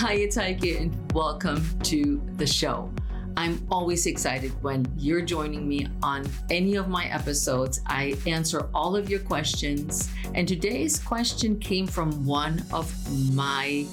Hi, 0.00 0.14
it's 0.14 0.36
Heike, 0.36 0.64
and 0.64 1.12
welcome 1.12 1.62
to 1.80 2.22
the 2.36 2.46
show. 2.46 2.90
I'm 3.36 3.62
always 3.70 4.06
excited 4.06 4.50
when 4.62 4.86
you're 4.96 5.20
joining 5.20 5.68
me 5.68 5.88
on 6.02 6.24
any 6.48 6.76
of 6.76 6.88
my 6.88 7.04
episodes. 7.04 7.82
I 7.86 8.16
answer 8.26 8.70
all 8.72 8.96
of 8.96 9.10
your 9.10 9.20
questions, 9.20 10.08
and 10.34 10.48
today's 10.48 10.98
question 10.98 11.58
came 11.58 11.86
from 11.86 12.24
one 12.24 12.64
of 12.72 12.90
my 13.34 13.84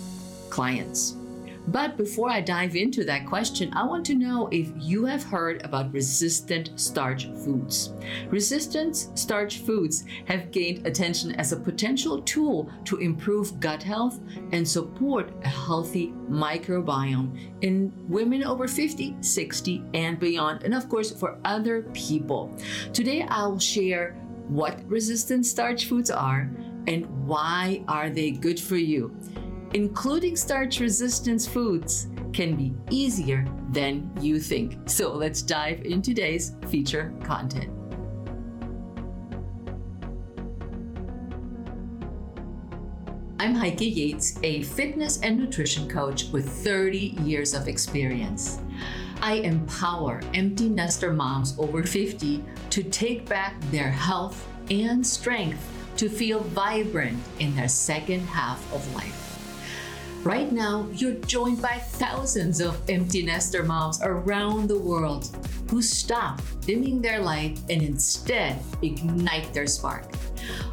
clients. 0.50 1.18
But 1.68 1.98
before 1.98 2.30
I 2.30 2.40
dive 2.40 2.78
into 2.78 3.04
that 3.04 3.26
question, 3.26 3.74
I 3.74 3.84
want 3.84 4.06
to 4.06 4.16
know 4.16 4.48
if 4.52 4.72
you 4.78 5.04
have 5.04 5.24
heard 5.24 5.62
about 5.66 5.94
resistant 5.94 6.72
starch 6.80 7.28
foods. 7.44 7.92
Resistant 8.30 8.96
starch 9.16 9.60
foods 9.60 10.06
have 10.26 10.52
gained 10.52 10.88
attention 10.88 11.36
as 11.36 11.52
a 11.52 11.60
potential 11.60 12.22
tool 12.22 12.72
to 12.86 12.98
improve 12.98 13.60
gut 13.60 13.84
health 13.84 14.20
and 14.54 14.66
support 14.66 15.34
a 15.44 15.50
healthy 15.50 16.14
microbiome 16.30 17.38
in 17.62 17.92
women 18.08 18.46
over 18.46 18.68
50, 18.68 19.18
60, 19.20 19.84
and 19.94 20.20
beyond, 20.20 20.64
and 20.64 20.74
of 20.74 20.88
course 20.88 21.12
for 21.12 21.38
other 21.44 21.82
people. 21.94 22.56
Today 22.94 23.24
I'll 23.28 23.60
share 23.60 24.14
what 24.48 24.88
resistant 24.90 25.46
starch 25.46 25.86
foods 25.86 26.10
are 26.10 26.50
and 26.88 27.06
why 27.28 27.84
are 27.90 28.10
they 28.10 28.32
good 28.32 28.58
for 28.58 28.78
you 28.78 29.14
including 29.74 30.36
starch 30.36 30.80
resistance 30.80 31.48
foods, 31.48 32.08
can 32.34 32.56
be 32.56 32.74
easier 32.90 33.46
than 33.72 34.12
you 34.22 34.40
think. 34.40 34.78
So 34.90 35.14
let's 35.14 35.42
dive 35.42 35.82
into 35.86 36.14
today's 36.14 36.56
feature 36.68 37.14
content. 37.24 37.72
I'm 43.40 43.54
Heike 43.54 43.82
Yates, 43.82 44.40
a 44.44 44.64
fitness 44.64 45.22
and 45.22 45.38
nutrition 45.38 45.88
coach 45.88 46.30
with 46.32 46.50
30 46.50 47.16
years 47.22 47.54
of 47.54 47.68
experience. 47.68 48.60
I 49.22 49.36
empower 49.36 50.22
empty 50.34 50.70
nester 50.70 51.14
moms 51.14 51.58
over 51.58 51.84
50 51.84 52.44
to 52.72 52.84
take 52.84 53.28
back 53.28 53.60
their 53.72 53.90
health 53.90 54.48
and 54.70 55.06
strength 55.06 55.64
to 55.98 56.10
feel 56.10 56.40
vibrant 56.40 57.18
in 57.40 57.56
their 57.56 57.68
second 57.68 58.22
half 58.22 58.62
of 58.74 58.96
life. 58.96 59.27
Right 60.24 60.52
now, 60.52 60.88
you're 60.94 61.14
joined 61.14 61.62
by 61.62 61.78
thousands 61.78 62.60
of 62.60 62.82
empty 62.90 63.24
nester 63.24 63.64
moms 63.64 64.02
around 64.02 64.68
the 64.68 64.78
world 64.78 65.36
who 65.70 65.82
stop 65.82 66.42
dimming 66.62 67.02
their 67.02 67.20
light 67.20 67.60
and 67.70 67.82
instead 67.82 68.60
ignite 68.82 69.54
their 69.54 69.68
spark. 69.68 70.06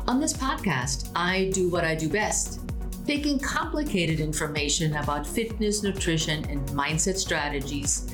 On 0.09 0.21
this 0.21 0.33
podcast, 0.33 1.11
I 1.15 1.51
do 1.53 1.71
what 1.71 1.85
I 1.85 1.95
do 1.95 2.09
best 2.09 2.61
taking 3.07 3.39
complicated 3.39 4.19
information 4.19 4.97
about 4.97 5.27
fitness, 5.27 5.83
nutrition, 5.83 6.43
and 6.49 6.67
mindset 6.71 7.17
strategies 7.17 8.11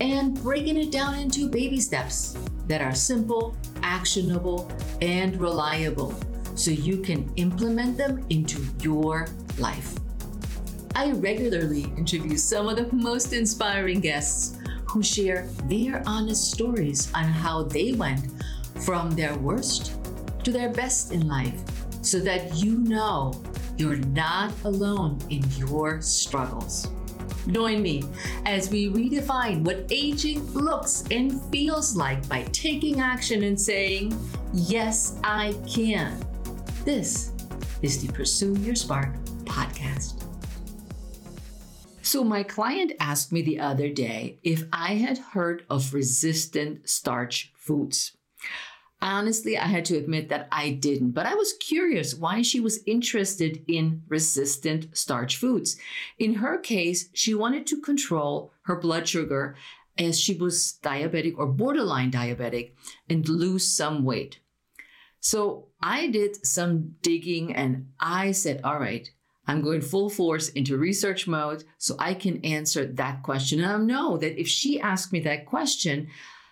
and 0.00 0.40
breaking 0.42 0.76
it 0.76 0.92
down 0.92 1.18
into 1.18 1.48
baby 1.48 1.80
steps 1.80 2.38
that 2.68 2.80
are 2.80 2.94
simple, 2.94 3.56
actionable, 3.82 4.70
and 5.02 5.40
reliable 5.40 6.14
so 6.54 6.70
you 6.70 6.98
can 6.98 7.30
implement 7.36 7.96
them 7.96 8.24
into 8.30 8.64
your 8.80 9.26
life. 9.58 9.96
I 10.94 11.12
regularly 11.12 11.84
interview 11.96 12.36
some 12.36 12.68
of 12.68 12.76
the 12.76 12.94
most 12.94 13.32
inspiring 13.32 14.00
guests 14.00 14.58
who 14.86 15.02
share 15.02 15.46
their 15.64 16.02
honest 16.06 16.50
stories 16.50 17.12
on 17.14 17.24
how 17.24 17.64
they 17.64 17.92
went 17.92 18.26
from 18.80 19.10
their 19.10 19.36
worst 19.36 19.94
to 20.44 20.50
their 20.50 20.70
best 20.70 21.12
in 21.12 21.28
life 21.28 21.60
so 22.02 22.18
that 22.20 22.54
you 22.56 22.78
know 22.78 23.32
you're 23.76 23.96
not 23.96 24.52
alone 24.64 25.18
in 25.30 25.44
your 25.56 26.00
struggles. 26.00 26.88
Join 27.50 27.82
me 27.82 28.04
as 28.44 28.70
we 28.70 28.90
redefine 28.90 29.64
what 29.64 29.86
aging 29.90 30.44
looks 30.52 31.04
and 31.10 31.40
feels 31.50 31.96
like 31.96 32.28
by 32.28 32.42
taking 32.52 33.00
action 33.00 33.42
and 33.44 33.58
saying, 33.58 34.18
Yes, 34.52 35.18
I 35.22 35.54
can. 35.66 36.22
This 36.84 37.32
is 37.82 38.04
the 38.04 38.12
Pursue 38.12 38.54
Your 38.60 38.74
Spark 38.74 39.14
podcast. 39.44 40.17
So, 42.08 42.24
my 42.24 42.42
client 42.42 42.92
asked 42.98 43.32
me 43.32 43.42
the 43.42 43.60
other 43.60 43.90
day 43.90 44.38
if 44.42 44.64
I 44.72 44.94
had 44.94 45.18
heard 45.18 45.66
of 45.68 45.92
resistant 45.92 46.88
starch 46.88 47.52
foods. 47.54 48.16
Honestly, 49.02 49.58
I 49.58 49.66
had 49.66 49.84
to 49.84 49.98
admit 49.98 50.30
that 50.30 50.48
I 50.50 50.70
didn't, 50.70 51.10
but 51.10 51.26
I 51.26 51.34
was 51.34 51.52
curious 51.52 52.14
why 52.14 52.40
she 52.40 52.60
was 52.60 52.82
interested 52.86 53.62
in 53.68 54.04
resistant 54.08 54.96
starch 54.96 55.36
foods. 55.36 55.76
In 56.18 56.36
her 56.36 56.56
case, 56.56 57.10
she 57.12 57.34
wanted 57.34 57.66
to 57.66 57.82
control 57.82 58.54
her 58.62 58.76
blood 58.76 59.06
sugar 59.06 59.54
as 59.98 60.18
she 60.18 60.34
was 60.34 60.78
diabetic 60.82 61.34
or 61.36 61.46
borderline 61.46 62.10
diabetic 62.10 62.70
and 63.10 63.28
lose 63.28 63.68
some 63.68 64.02
weight. 64.02 64.40
So 65.20 65.66
I 65.82 66.06
did 66.06 66.46
some 66.46 66.94
digging 67.02 67.54
and 67.54 67.88
I 68.00 68.32
said, 68.32 68.62
all 68.64 68.78
right, 68.78 69.10
I'm 69.48 69.62
going 69.62 69.80
full 69.80 70.10
force 70.10 70.50
into 70.50 70.76
research 70.76 71.26
mode 71.26 71.64
so 71.78 71.96
I 71.98 72.12
can 72.12 72.44
answer 72.44 72.84
that 72.84 73.22
question. 73.22 73.60
And 73.60 73.72
I 73.72 73.78
know 73.78 74.18
that 74.18 74.38
if 74.38 74.46
she 74.46 74.78
asked 74.78 75.10
me 75.10 75.20
that 75.20 75.46
question, 75.46 76.08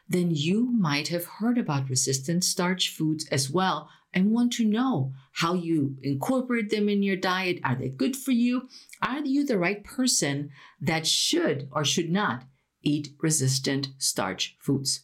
then 0.09 0.31
you 0.31 0.73
might 0.73 1.09
have 1.09 1.27
heard 1.27 1.59
about 1.59 1.91
resistant 1.91 2.43
starch 2.43 2.89
foods 2.89 3.29
as 3.31 3.51
well 3.51 3.91
and 4.15 4.33
want 4.33 4.55
to 4.55 4.65
know 4.65 5.13
how 5.33 5.53
you 5.53 5.97
incorporate 6.03 6.71
them 6.71 6.89
in 6.89 7.03
your 7.03 7.17
diet. 7.17 7.61
Are 7.63 7.75
they 7.75 7.91
good 7.91 8.17
for 8.17 8.31
you? 8.31 8.69
Are 9.03 9.21
you 9.21 9.45
the 9.45 9.59
right 9.59 9.85
person 9.85 10.51
that 10.81 11.07
should 11.07 11.69
or 11.73 11.85
should 11.85 12.11
not 12.11 12.45
eat 12.83 13.11
resistant 13.21 13.89
starch 13.99 14.57
foods? 14.59 15.01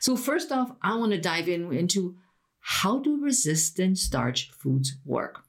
So 0.00 0.16
first 0.16 0.50
off, 0.50 0.72
I 0.80 0.94
want 0.94 1.12
to 1.12 1.20
dive 1.20 1.50
in 1.50 1.70
into 1.70 2.16
how 2.60 2.98
do 2.98 3.22
resistant 3.22 3.98
starch 3.98 4.50
foods 4.52 4.96
work? 5.04 5.45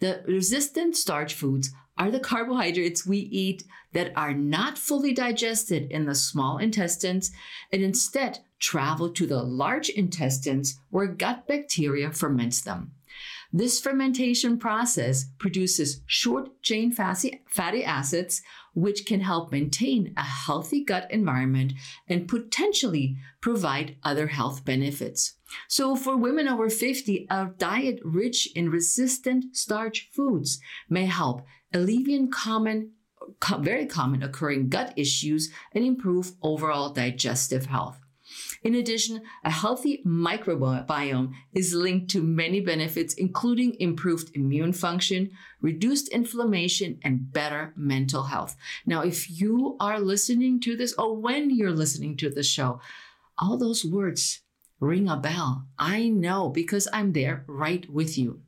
The 0.00 0.22
resistant 0.26 0.96
starch 0.96 1.34
foods 1.34 1.70
are 1.98 2.10
the 2.10 2.20
carbohydrates 2.20 3.06
we 3.06 3.18
eat 3.18 3.64
that 3.92 4.12
are 4.16 4.34
not 4.34 4.78
fully 4.78 5.12
digested 5.12 5.90
in 5.90 6.06
the 6.06 6.14
small 6.14 6.58
intestines 6.58 7.30
and 7.70 7.82
instead 7.82 8.40
travel 8.58 9.10
to 9.10 9.26
the 9.26 9.42
large 9.42 9.88
intestines 9.90 10.78
where 10.90 11.06
gut 11.06 11.46
bacteria 11.46 12.10
ferments 12.10 12.62
them. 12.62 12.92
This 13.54 13.78
fermentation 13.80 14.58
process 14.58 15.26
produces 15.38 16.00
short 16.06 16.62
chain 16.62 16.90
fatty 16.90 17.84
acids, 17.84 18.40
which 18.74 19.04
can 19.04 19.20
help 19.20 19.52
maintain 19.52 20.14
a 20.16 20.22
healthy 20.22 20.82
gut 20.82 21.10
environment 21.10 21.74
and 22.08 22.26
potentially 22.26 23.18
provide 23.42 23.96
other 24.02 24.28
health 24.28 24.64
benefits. 24.64 25.34
So, 25.68 25.94
for 25.96 26.16
women 26.16 26.48
over 26.48 26.70
50, 26.70 27.26
a 27.28 27.50
diet 27.58 28.00
rich 28.02 28.48
in 28.56 28.70
resistant 28.70 29.54
starch 29.54 30.08
foods 30.14 30.58
may 30.88 31.04
help 31.04 31.44
alleviate 31.74 32.32
common, 32.32 32.92
very 33.58 33.84
common 33.84 34.22
occurring 34.22 34.70
gut 34.70 34.94
issues 34.96 35.50
and 35.72 35.84
improve 35.84 36.32
overall 36.42 36.90
digestive 36.90 37.66
health. 37.66 38.00
In 38.62 38.76
addition, 38.76 39.22
a 39.44 39.50
healthy 39.50 40.02
microbiome 40.06 41.32
is 41.52 41.74
linked 41.74 42.10
to 42.10 42.22
many 42.22 42.60
benefits, 42.60 43.14
including 43.14 43.76
improved 43.80 44.30
immune 44.36 44.72
function, 44.72 45.30
reduced 45.60 46.08
inflammation, 46.08 46.98
and 47.02 47.32
better 47.32 47.72
mental 47.76 48.24
health. 48.24 48.56
Now, 48.86 49.02
if 49.02 49.28
you 49.28 49.76
are 49.80 49.98
listening 49.98 50.60
to 50.60 50.76
this, 50.76 50.94
or 50.94 51.16
when 51.16 51.50
you're 51.50 51.72
listening 51.72 52.16
to 52.18 52.30
the 52.30 52.44
show, 52.44 52.80
all 53.36 53.56
those 53.56 53.84
words 53.84 54.42
ring 54.78 55.08
a 55.08 55.16
bell. 55.16 55.66
I 55.78 56.08
know 56.08 56.48
because 56.48 56.86
I'm 56.92 57.12
there 57.12 57.44
right 57.48 57.88
with 57.90 58.16
you. 58.16 58.41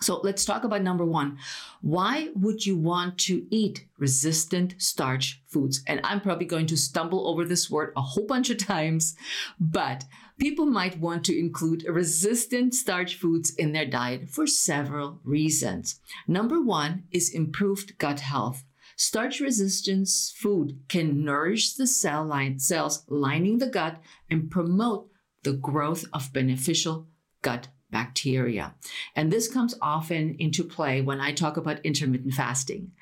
So 0.00 0.20
let's 0.22 0.44
talk 0.44 0.64
about 0.64 0.82
number 0.82 1.04
one. 1.04 1.38
Why 1.80 2.28
would 2.34 2.66
you 2.66 2.76
want 2.76 3.18
to 3.20 3.46
eat 3.50 3.86
resistant 3.98 4.74
starch 4.78 5.42
foods? 5.46 5.82
And 5.86 6.00
I'm 6.04 6.20
probably 6.20 6.46
going 6.46 6.66
to 6.66 6.76
stumble 6.76 7.28
over 7.28 7.44
this 7.44 7.70
word 7.70 7.92
a 7.96 8.02
whole 8.02 8.26
bunch 8.26 8.50
of 8.50 8.58
times, 8.58 9.16
but 9.58 10.04
people 10.38 10.66
might 10.66 10.98
want 10.98 11.24
to 11.24 11.38
include 11.38 11.84
resistant 11.84 12.74
starch 12.74 13.16
foods 13.16 13.54
in 13.54 13.72
their 13.72 13.86
diet 13.86 14.28
for 14.28 14.46
several 14.46 15.20
reasons. 15.24 16.00
Number 16.28 16.60
one 16.60 17.04
is 17.10 17.32
improved 17.32 17.98
gut 17.98 18.20
health. 18.20 18.64
Starch 18.96 19.40
resistance 19.40 20.32
food 20.36 20.80
can 20.88 21.22
nourish 21.24 21.74
the 21.74 21.86
cell 21.86 22.24
line, 22.24 22.58
cells 22.58 23.04
lining 23.08 23.58
the 23.58 23.66
gut 23.66 24.00
and 24.30 24.50
promote 24.50 25.10
the 25.42 25.52
growth 25.52 26.04
of 26.12 26.32
beneficial 26.32 27.06
gut 27.42 27.68
bacteria. 27.90 28.74
And 29.14 29.30
this 29.30 29.48
comes 29.48 29.74
often 29.80 30.36
into 30.38 30.64
play 30.64 31.00
when 31.00 31.20
I 31.20 31.32
talk 31.32 31.56
about 31.56 31.84
intermittent 31.84 32.34
fasting. 32.34 32.92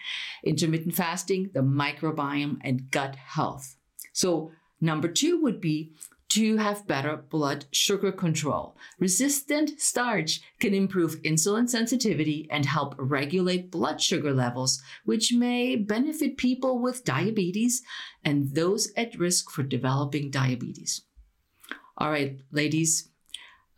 Intermittent 0.44 0.94
fasting, 0.94 1.50
the 1.54 1.60
microbiome, 1.60 2.58
and 2.62 2.90
gut 2.90 3.16
health. 3.16 3.76
So, 4.12 4.52
number 4.80 5.08
two 5.08 5.40
would 5.42 5.60
be 5.60 5.92
to 6.30 6.56
have 6.56 6.86
better 6.86 7.16
blood 7.16 7.66
sugar 7.70 8.10
control. 8.10 8.76
Resistant 8.98 9.80
starch 9.80 10.40
can 10.58 10.74
improve 10.74 11.22
insulin 11.22 11.68
sensitivity 11.68 12.48
and 12.50 12.66
help 12.66 12.94
regulate 12.98 13.70
blood 13.70 14.00
sugar 14.00 14.32
levels, 14.32 14.82
which 15.04 15.32
may 15.32 15.76
benefit 15.76 16.36
people 16.36 16.80
with 16.80 17.04
diabetes 17.04 17.82
and 18.24 18.54
those 18.54 18.92
at 18.96 19.16
risk 19.18 19.50
for 19.50 19.62
developing 19.62 20.30
diabetes. 20.30 21.02
All 21.98 22.10
right, 22.10 22.40
ladies, 22.50 23.10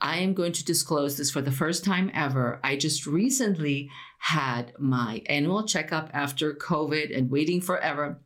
I 0.01 0.19
am 0.19 0.35
going 0.35 0.53
to 0.53 0.65
disclose 0.65 1.17
this 1.17 1.31
for 1.31 1.41
the 1.41 1.53
first 1.53 1.85
time 1.85 2.11
ever. 2.13 2.61
I 2.63 2.77
just 2.77 3.07
recently 3.07 3.91
had 4.19 4.73
my 4.79 5.23
annual 5.27 5.65
checkup 5.65 6.11
after 6.13 6.53
COVID 6.53 7.17
and 7.17 7.31
waiting 7.31 7.61
forever 7.61 8.21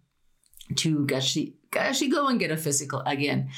to 0.77 1.07
actually, 1.15 1.55
actually 1.75 2.09
go 2.09 2.29
and 2.29 2.41
get 2.41 2.51
a 2.51 2.57
physical 2.57 3.01
again. 3.07 3.51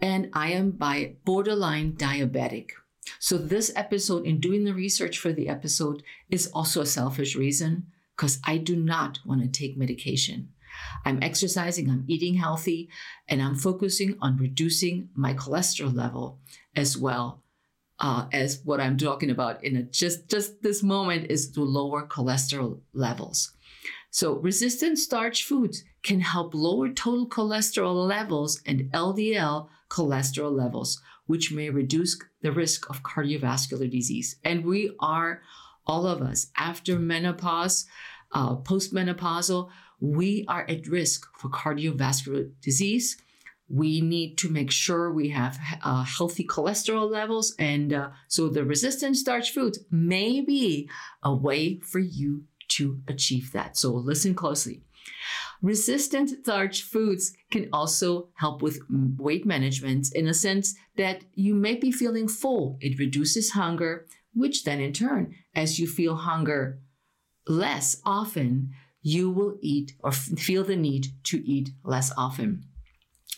And 0.00 0.30
I 0.32 0.52
am 0.52 0.72
by 0.72 1.16
borderline 1.24 1.92
diabetic. 1.92 2.70
So 3.18 3.38
this 3.38 3.72
episode, 3.74 4.26
in 4.26 4.40
doing 4.40 4.64
the 4.64 4.74
research 4.74 5.18
for 5.18 5.32
the 5.32 5.48
episode, 5.48 6.02
is 6.28 6.48
also 6.48 6.82
a 6.82 6.86
selfish 6.86 7.36
reason 7.36 7.86
because 8.16 8.40
I 8.44 8.58
do 8.58 8.76
not 8.76 9.18
want 9.24 9.42
to 9.42 9.48
take 9.48 9.76
medication. 9.76 10.50
I'm 11.04 11.22
exercising, 11.22 11.88
I'm 11.88 12.04
eating 12.06 12.34
healthy, 12.34 12.90
and 13.28 13.40
I'm 13.40 13.54
focusing 13.54 14.16
on 14.20 14.36
reducing 14.36 15.08
my 15.14 15.34
cholesterol 15.34 15.94
level 15.94 16.38
as 16.74 16.96
well 16.96 17.42
uh, 17.98 18.26
as 18.32 18.60
what 18.64 18.80
I'm 18.80 18.96
talking 18.96 19.30
about 19.30 19.64
in 19.64 19.76
a, 19.76 19.82
just 19.82 20.28
just 20.28 20.62
this 20.62 20.82
moment 20.82 21.30
is 21.30 21.50
to 21.52 21.62
lower 21.62 22.06
cholesterol 22.06 22.80
levels. 22.92 23.52
So 24.10 24.36
resistant 24.36 24.98
starch 24.98 25.44
foods 25.44 25.84
can 26.02 26.20
help 26.20 26.54
lower 26.54 26.88
total 26.88 27.28
cholesterol 27.28 28.06
levels 28.06 28.60
and 28.64 28.90
LDL 28.92 29.68
cholesterol 29.90 30.52
levels, 30.52 31.00
which 31.26 31.52
may 31.52 31.70
reduce 31.70 32.18
the 32.40 32.52
risk 32.52 32.88
of 32.88 33.02
cardiovascular 33.02 33.90
disease. 33.90 34.36
And 34.44 34.64
we 34.64 34.94
are 35.00 35.42
all 35.86 36.06
of 36.06 36.22
us 36.22 36.50
after 36.56 36.98
menopause, 36.98 37.86
uh, 38.32 38.56
postmenopausal, 38.56 39.68
we 40.00 40.44
are 40.48 40.66
at 40.68 40.86
risk 40.86 41.26
for 41.36 41.48
cardiovascular 41.48 42.50
disease 42.60 43.16
we 43.68 44.00
need 44.00 44.38
to 44.38 44.48
make 44.48 44.70
sure 44.70 45.12
we 45.12 45.30
have 45.30 45.58
uh, 45.82 46.04
healthy 46.04 46.46
cholesterol 46.46 47.10
levels. 47.10 47.54
And 47.58 47.92
uh, 47.92 48.10
so 48.28 48.48
the 48.48 48.64
resistant 48.64 49.16
starch 49.16 49.50
foods 49.50 49.80
may 49.90 50.40
be 50.40 50.88
a 51.22 51.34
way 51.34 51.80
for 51.80 51.98
you 51.98 52.44
to 52.68 53.00
achieve 53.08 53.52
that. 53.52 53.76
So 53.76 53.92
listen 53.92 54.34
closely. 54.34 54.82
Resistant 55.62 56.30
starch 56.42 56.82
foods 56.82 57.32
can 57.50 57.68
also 57.72 58.28
help 58.34 58.62
with 58.62 58.80
weight 59.18 59.46
management 59.46 60.08
in 60.14 60.28
a 60.28 60.34
sense 60.34 60.74
that 60.96 61.22
you 61.34 61.54
may 61.54 61.74
be 61.74 61.90
feeling 61.90 62.28
full. 62.28 62.76
It 62.80 62.98
reduces 62.98 63.52
hunger, 63.52 64.06
which 64.34 64.64
then 64.64 64.80
in 64.80 64.92
turn, 64.92 65.34
as 65.54 65.78
you 65.78 65.86
feel 65.86 66.16
hunger 66.16 66.80
less 67.48 68.00
often, 68.04 68.70
you 69.02 69.30
will 69.30 69.56
eat 69.60 69.92
or 70.00 70.12
feel 70.12 70.64
the 70.64 70.76
need 70.76 71.06
to 71.24 71.38
eat 71.48 71.70
less 71.84 72.12
often. 72.16 72.64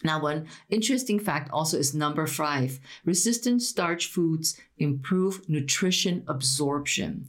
Now, 0.04 0.22
one 0.22 0.46
interesting 0.70 1.18
fact 1.18 1.50
also 1.50 1.76
is 1.76 1.94
number 1.94 2.26
five 2.26 2.78
resistant 3.04 3.62
starch 3.62 4.06
foods 4.06 4.56
improve 4.78 5.48
nutrition 5.48 6.24
absorption. 6.28 7.28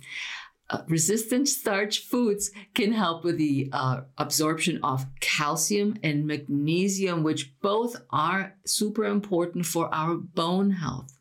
Uh, 0.70 0.84
resistant 0.88 1.48
starch 1.48 2.00
foods 2.00 2.52
can 2.76 2.92
help 2.92 3.24
with 3.24 3.38
the 3.38 3.70
uh, 3.74 4.02
absorption 4.20 4.80
of 4.84 5.08
calcium 5.20 5.98
and 6.04 6.28
magnesium, 6.28 7.24
which 7.24 7.60
both 7.60 7.96
are 8.12 8.56
super 8.66 9.06
important 9.06 9.66
for 9.66 9.92
our 9.92 10.16
bone 10.16 10.70
health. 10.70 11.18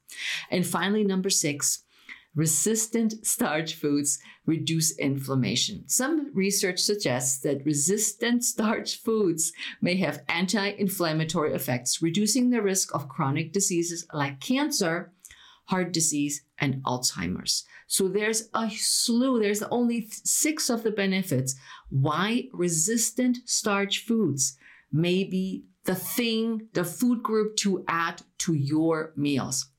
And 0.51 0.67
finally, 0.67 1.03
number 1.03 1.31
six, 1.31 1.85
resistant 2.35 3.27
starch 3.27 3.75
foods 3.75 4.19
reduce 4.47 4.97
inflammation. 4.99 5.89
Some 5.89 6.31
research 6.35 6.79
suggests 6.79 7.41
that 7.41 7.65
resistant 7.65 8.45
starch 8.45 8.97
foods 8.97 9.53
may 9.81 9.97
have 9.97 10.23
anti 10.29 10.69
inflammatory 10.71 11.53
effects, 11.53 12.03
reducing 12.03 12.51
the 12.51 12.63
risk 12.63 12.95
of 12.95 13.09
chronic 13.09 13.53
diseases 13.53 14.07
like 14.13 14.41
cancer, 14.41 15.13
heart 15.67 15.93
disease, 15.93 16.45
and 16.59 16.83
Alzheimer's. 16.85 17.65
So 17.87 18.09
there's 18.09 18.49
a 18.55 18.71
slew, 18.71 19.41
there's 19.41 19.63
only 19.65 20.09
six 20.11 20.71
of 20.71 20.83
the 20.83 20.91
benefits 20.91 21.55
why 21.91 22.49
resistant 22.53 23.39
starch 23.47 24.05
foods 24.05 24.57
may 24.93 25.25
be 25.25 25.65
the 25.85 25.95
thing, 25.95 26.69
the 26.75 26.85
food 26.85 27.23
group 27.23 27.57
to 27.57 27.85
add 27.89 28.23
to 28.39 28.53
your 28.53 29.13
meals. 29.17 29.71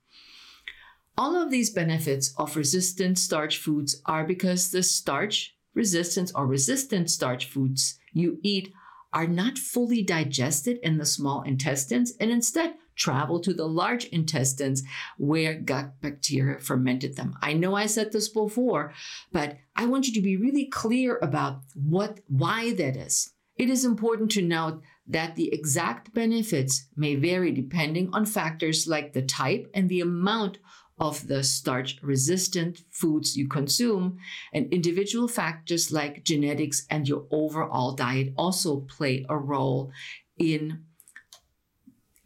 All 1.20 1.36
of 1.36 1.52
these 1.52 1.70
benefits 1.70 2.34
of 2.38 2.56
resistant 2.56 3.20
starch 3.20 3.58
foods 3.58 4.02
are 4.06 4.24
because 4.24 4.72
the 4.72 4.82
starch 4.82 5.54
resistance 5.74 6.32
or 6.34 6.48
resistant 6.48 7.10
starch 7.10 7.46
foods 7.46 8.00
you 8.14 8.40
eat 8.42 8.72
are 9.12 9.28
not 9.28 9.58
fully 9.58 10.02
digested 10.02 10.80
in 10.82 10.98
the 10.98 11.06
small 11.06 11.42
intestines 11.42 12.14
and 12.22 12.32
instead 12.32 12.76
travel 12.96 13.42
to 13.42 13.54
the 13.54 13.68
large 13.68 14.06
intestines 14.06 14.82
where 15.18 15.60
gut 15.60 16.00
bacteria 16.00 16.58
fermented 16.58 17.18
them. 17.18 17.36
I 17.42 17.52
know 17.52 17.76
I 17.76 17.88
said 17.88 18.14
this 18.14 18.30
before, 18.30 18.94
but 19.30 19.58
I 19.76 19.88
want 19.88 20.08
you 20.08 20.14
to 20.14 20.22
be 20.22 20.38
really 20.38 20.68
clear 20.68 21.20
about 21.22 21.64
what 21.76 22.22
why 22.30 22.72
that 22.76 22.96
is. 22.96 23.34
It 23.58 23.70
is 23.70 23.84
important 23.84 24.32
to 24.32 24.42
note 24.42 24.82
that 25.06 25.36
the 25.36 25.54
exact 25.54 26.14
benefits 26.14 26.86
may 26.96 27.16
vary 27.16 27.52
depending 27.52 28.10
on 28.14 28.26
factors 28.26 28.88
like 28.88 29.12
the 29.12 29.22
type 29.22 29.70
and 29.74 29.90
the 29.90 30.00
amount 30.00 30.60
of 31.00 31.28
the 31.28 31.44
starch 31.44 32.00
resistant 32.02 32.84
foods 32.90 33.38
you 33.38 33.48
consume, 33.48 34.18
and 34.54 34.72
individual 34.74 35.28
factors 35.28 35.92
like 35.92 36.24
genetics 36.24 36.86
and 36.90 37.08
your 37.08 37.26
overall 37.32 37.94
diet 37.94 38.34
also 38.38 38.82
play 38.82 39.26
a 39.30 39.38
role 39.38 39.92
in 40.38 40.84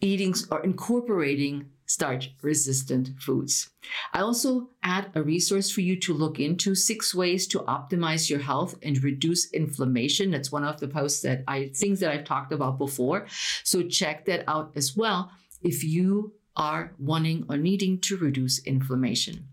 eating 0.01 0.35
or 0.51 0.61
incorporating 0.63 1.69
starch 1.85 2.33
resistant 2.41 3.09
foods. 3.19 3.69
I 4.13 4.21
also 4.21 4.69
add 4.81 5.11
a 5.15 5.21
resource 5.21 5.69
for 5.69 5.81
you 5.81 5.99
to 5.99 6.13
look 6.13 6.39
into 6.39 6.75
six 6.75 7.13
ways 7.13 7.45
to 7.47 7.59
optimize 7.59 8.29
your 8.29 8.39
health 8.39 8.75
and 8.81 9.03
reduce 9.03 9.51
inflammation. 9.51 10.31
That's 10.31 10.51
one 10.51 10.63
of 10.63 10.79
the 10.79 10.87
posts 10.87 11.21
that 11.21 11.43
I 11.47 11.71
things 11.75 11.99
that 11.99 12.11
I've 12.11 12.23
talked 12.23 12.51
about 12.51 12.77
before. 12.77 13.27
So 13.63 13.83
check 13.83 14.25
that 14.25 14.43
out 14.47 14.71
as 14.75 14.95
well 14.95 15.31
if 15.61 15.83
you 15.83 16.33
are 16.55 16.93
wanting 16.97 17.45
or 17.49 17.57
needing 17.57 17.99
to 18.01 18.17
reduce 18.17 18.63
inflammation. 18.65 19.47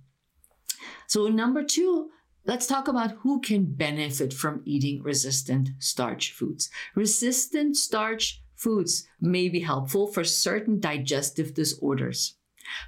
So, 1.07 1.29
number 1.29 1.65
two, 1.65 2.11
let's 2.45 2.67
talk 2.67 2.89
about 2.89 3.13
who 3.23 3.41
can 3.41 3.75
benefit 3.75 4.33
from 4.33 4.63
eating 4.65 5.03
resistant 5.03 5.71
starch 5.79 6.33
foods. 6.33 6.71
Resistant 6.95 7.77
starch 7.77 8.43
foods 8.55 9.09
may 9.21 9.49
be 9.49 9.61
helpful 9.61 10.07
for 10.07 10.23
certain 10.23 10.79
digestive 10.79 11.55
disorders, 11.55 12.37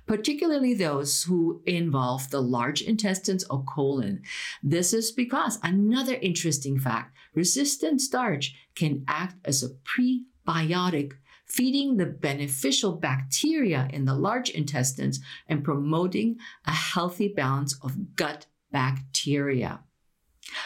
particularly 0.06 0.74
those 0.74 1.24
who 1.24 1.62
involve 1.66 2.30
the 2.30 2.42
large 2.42 2.82
intestines 2.82 3.44
or 3.48 3.64
colon. 3.64 4.22
This 4.62 4.92
is 4.92 5.10
because 5.10 5.58
another 5.62 6.14
interesting 6.14 6.78
fact 6.78 7.16
resistant 7.34 8.00
starch 8.00 8.54
can 8.74 9.04
act 9.08 9.36
as 9.44 9.62
a 9.62 9.70
prebiotic 9.84 11.12
feeding 11.52 11.98
the 11.98 12.06
beneficial 12.06 12.92
bacteria 12.92 13.86
in 13.92 14.06
the 14.06 14.14
large 14.14 14.48
intestines 14.48 15.20
and 15.46 15.62
promoting 15.62 16.38
a 16.66 16.72
healthy 16.72 17.28
balance 17.28 17.78
of 17.82 18.16
gut 18.16 18.46
bacteria. 18.70 19.80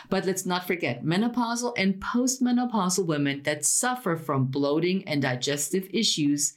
But 0.09 0.25
let's 0.27 0.47
not 0.47 0.67
forget 0.67 1.05
menopausal 1.05 1.75
and 1.77 2.01
postmenopausal 2.01 3.05
women 3.05 3.43
that 3.43 3.65
suffer 3.65 4.17
from 4.17 4.47
bloating 4.47 5.07
and 5.09 5.21
digestive 5.21 5.89
issues. 5.93 6.55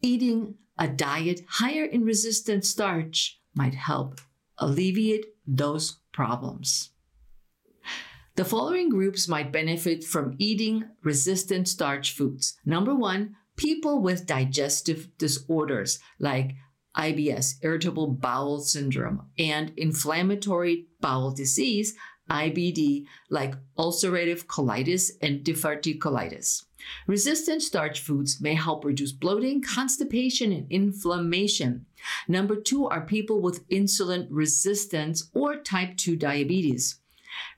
Eating 0.00 0.54
a 0.78 0.88
diet 0.88 1.42
higher 1.46 1.84
in 1.84 2.04
resistant 2.04 2.64
starch 2.64 3.38
might 3.54 3.74
help 3.74 4.18
alleviate 4.56 5.26
those 5.46 5.98
problems. 6.12 6.90
The 8.36 8.46
following 8.46 8.88
groups 8.88 9.28
might 9.28 9.52
benefit 9.52 10.02
from 10.04 10.36
eating 10.38 10.84
resistant 11.04 11.68
starch 11.68 12.12
foods. 12.12 12.56
Number 12.64 12.94
one, 12.94 13.36
people 13.62 14.00
with 14.00 14.26
digestive 14.26 15.06
disorders 15.18 16.00
like 16.18 16.56
IBS, 16.96 17.54
irritable 17.62 18.08
bowel 18.08 18.58
syndrome, 18.58 19.30
and 19.38 19.72
inflammatory 19.76 20.86
bowel 21.00 21.30
disease, 21.30 21.94
IBD, 22.28 23.06
like 23.30 23.54
ulcerative 23.78 24.46
colitis 24.46 25.12
and 25.20 25.44
diverticulitis. 25.44 26.64
Resistant 27.06 27.62
starch 27.62 28.00
foods 28.00 28.40
may 28.40 28.54
help 28.54 28.84
reduce 28.84 29.12
bloating, 29.12 29.62
constipation, 29.62 30.50
and 30.50 30.66
inflammation. 30.70 31.86
Number 32.26 32.56
two 32.56 32.88
are 32.88 33.06
people 33.06 33.40
with 33.40 33.66
insulin 33.68 34.26
resistance 34.28 35.30
or 35.32 35.56
type 35.56 35.96
2 35.96 36.16
diabetes. 36.16 36.96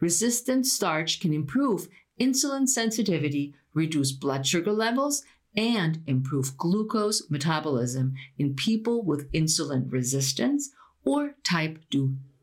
Resistant 0.00 0.66
starch 0.66 1.18
can 1.20 1.32
improve 1.32 1.88
insulin 2.20 2.68
sensitivity, 2.68 3.54
reduce 3.72 4.12
blood 4.12 4.46
sugar 4.46 4.72
levels, 4.72 5.24
and 5.56 6.02
improve 6.06 6.56
glucose 6.56 7.30
metabolism 7.30 8.14
in 8.38 8.54
people 8.54 9.02
with 9.02 9.30
insulin 9.32 9.90
resistance 9.90 10.70
or 11.04 11.34
type 11.44 11.78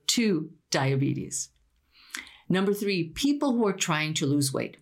2 0.07 0.49
diabetes. 0.69 1.49
Number 2.47 2.73
three, 2.73 3.09
people 3.09 3.53
who 3.53 3.65
are 3.65 3.73
trying 3.73 4.13
to 4.15 4.25
lose 4.25 4.53
weight. 4.53 4.77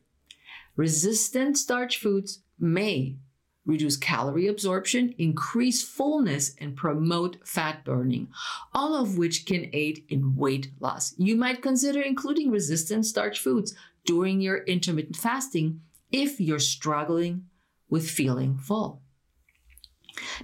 Resistant 0.75 1.57
starch 1.57 1.98
foods 1.98 2.39
may 2.59 3.17
reduce 3.65 3.95
calorie 3.95 4.48
absorption, 4.48 5.13
increase 5.17 5.83
fullness, 5.83 6.55
and 6.59 6.75
promote 6.75 7.38
fat 7.48 7.86
burning, 7.86 8.27
all 8.74 8.95
of 8.95 9.17
which 9.17 9.45
can 9.45 9.69
aid 9.74 10.03
in 10.09 10.36
weight 10.36 10.71
loss. 10.79 11.13
You 11.17 11.36
might 11.36 11.62
consider 11.62 12.01
including 12.01 12.50
resistant 12.50 13.05
starch 13.05 13.39
foods 13.39 13.75
during 14.05 14.41
your 14.41 14.63
intermittent 14.63 15.17
fasting 15.17 15.81
if 16.12 16.39
you're 16.39 16.59
struggling 16.59 17.45
with 17.89 18.10
feeling 18.10 18.58
full. 18.58 19.01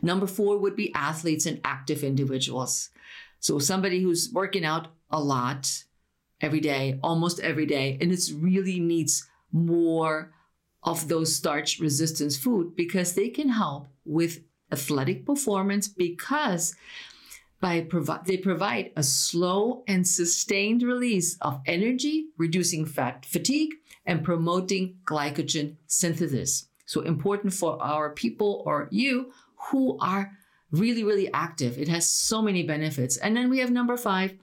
Number 0.02 0.28
four 0.28 0.58
would 0.58 0.76
be 0.76 0.94
athletes 0.94 1.46
and 1.46 1.60
active 1.64 2.04
individuals. 2.04 2.90
So, 3.40 3.60
somebody 3.60 4.02
who's 4.02 4.32
working 4.32 4.66
out 4.66 4.88
a 5.10 5.20
lot 5.20 5.84
every 6.42 6.60
day, 6.60 7.00
almost 7.04 7.40
every 7.40 7.66
day, 7.66 7.98
and 8.02 8.12
it 8.12 8.24
really 8.36 8.80
needs 8.80 9.28
more 9.52 10.34
of 10.84 11.08
those 11.08 11.36
starch 11.36 11.80
resistance 11.80 12.38
food 12.38 12.76
because 12.76 13.14
they 13.14 13.30
can 13.30 13.50
help 13.50 13.88
with 14.06 14.42
athletic 14.72 15.26
performance 15.26 15.88
because 15.88 16.76
by 17.60 17.82
provi- 17.82 18.22
they 18.26 18.38
provide 18.38 18.92
a 18.96 19.04
slow 19.04 19.84
and 19.88 20.08
sustained 20.08 20.84
release 20.84 21.38
of 21.42 21.62
energy, 21.66 22.28
reducing 22.38 22.86
fat 22.86 23.26
fatigue 23.26 23.74
and 24.06 24.24
promoting 24.24 24.98
glycogen 25.06 25.76
synthesis. 25.88 26.68
So 26.86 27.02
important 27.02 27.54
for 27.54 27.82
our 27.82 28.12
people 28.12 28.64
or 28.66 28.88
you 28.92 29.32
who 29.70 29.98
are 30.00 30.32
really, 30.72 31.04
really 31.04 31.32
active. 31.34 31.78
It 31.78 31.88
has 31.88 32.10
so 32.10 32.42
many 32.42 32.64
benefits. 32.64 33.18
And 33.18 33.36
then 33.36 33.50
we 33.50 33.60
have 33.60 33.72
number 33.72 33.98
five, 33.98 34.34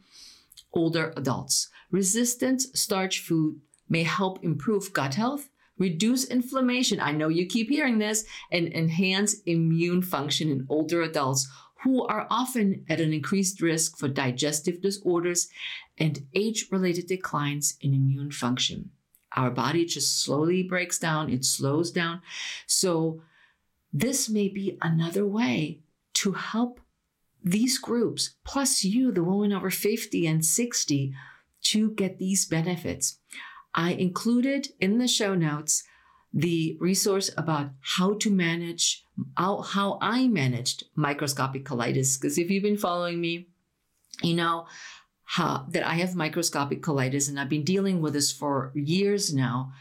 older 0.73 1.13
adults. 1.17 1.69
Resistant 1.91 2.63
starch 2.77 3.21
food 3.21 3.61
may 3.89 4.03
help 4.03 4.43
improve 4.43 4.93
gut 4.93 5.15
health, 5.15 5.51
reduce 5.79 6.25
inflammation. 6.25 7.01
I 7.01 7.13
know 7.13 7.29
you 7.29 7.47
keep 7.47 7.69
hearing 7.69 7.99
this, 7.99 8.25
and 8.51 8.69
enhance 8.69 9.41
immune 9.47 10.03
function 10.03 10.51
in 10.51 10.67
older 10.69 11.03
adults 11.03 11.49
who 11.83 12.07
are 12.07 12.27
often 12.31 12.85
at 12.89 13.01
an 13.01 13.13
increased 13.13 13.61
risk 13.61 13.99
for 13.99 14.09
digestive 14.09 14.81
disorders 14.81 15.49
and 15.99 16.27
age 16.35 16.69
related 16.71 17.09
declines 17.09 17.77
in 17.81 17.93
immune 17.93 18.31
function. 18.31 18.91
Our 19.37 19.51
body 19.51 19.85
just 19.85 20.23
slowly 20.23 20.63
breaks 20.63 20.99
down, 20.99 21.31
it 21.31 21.45
slows 21.45 21.91
down. 21.91 22.23
So, 22.67 23.23
this 23.93 24.29
may 24.29 24.49
be 24.49 24.79
another 24.81 25.27
way 25.27 25.81
to 26.15 26.33
help 26.33 26.81
these 27.45 27.79
groups, 27.79 28.37
plus 28.45 28.85
you, 28.85 29.13
the 29.13 29.25
woman 29.25 29.53
over 29.53 29.71
50 29.71 30.27
and 30.27 30.45
60, 30.45 31.13
to 31.65 31.91
get 31.91 32.19
these 32.19 32.47
benefits. 32.47 33.19
I 33.75 33.93
included 33.93 34.69
in 34.81 34.99
the 34.99 35.09
show 35.09 35.35
notes 35.35 35.85
the 36.33 36.77
resource 36.81 37.31
about 37.37 37.71
how 37.81 38.15
to 38.15 38.31
manage 38.31 39.05
how, 39.37 39.61
how 39.61 39.99
I 40.01 40.29
managed 40.29 40.85
microscopic 40.95 41.65
colitis. 41.65 42.19
Because 42.19 42.39
if 42.39 42.51
you've 42.51 42.63
been 42.63 42.79
following 42.79 43.21
me, 43.21 43.49
you 44.23 44.35
know 44.35 44.67
how, 45.33 45.65
that 45.71 45.87
I 45.87 45.95
have 45.95 46.15
microscopic 46.15 46.83
colitis 46.83 47.27
and 47.27 47.41
I've 47.41 47.49
been 47.49 47.65
dealing 47.65 48.03
with 48.03 48.13
this 48.13 48.31
for 48.31 48.71
years 48.75 49.33
now. 49.33 49.73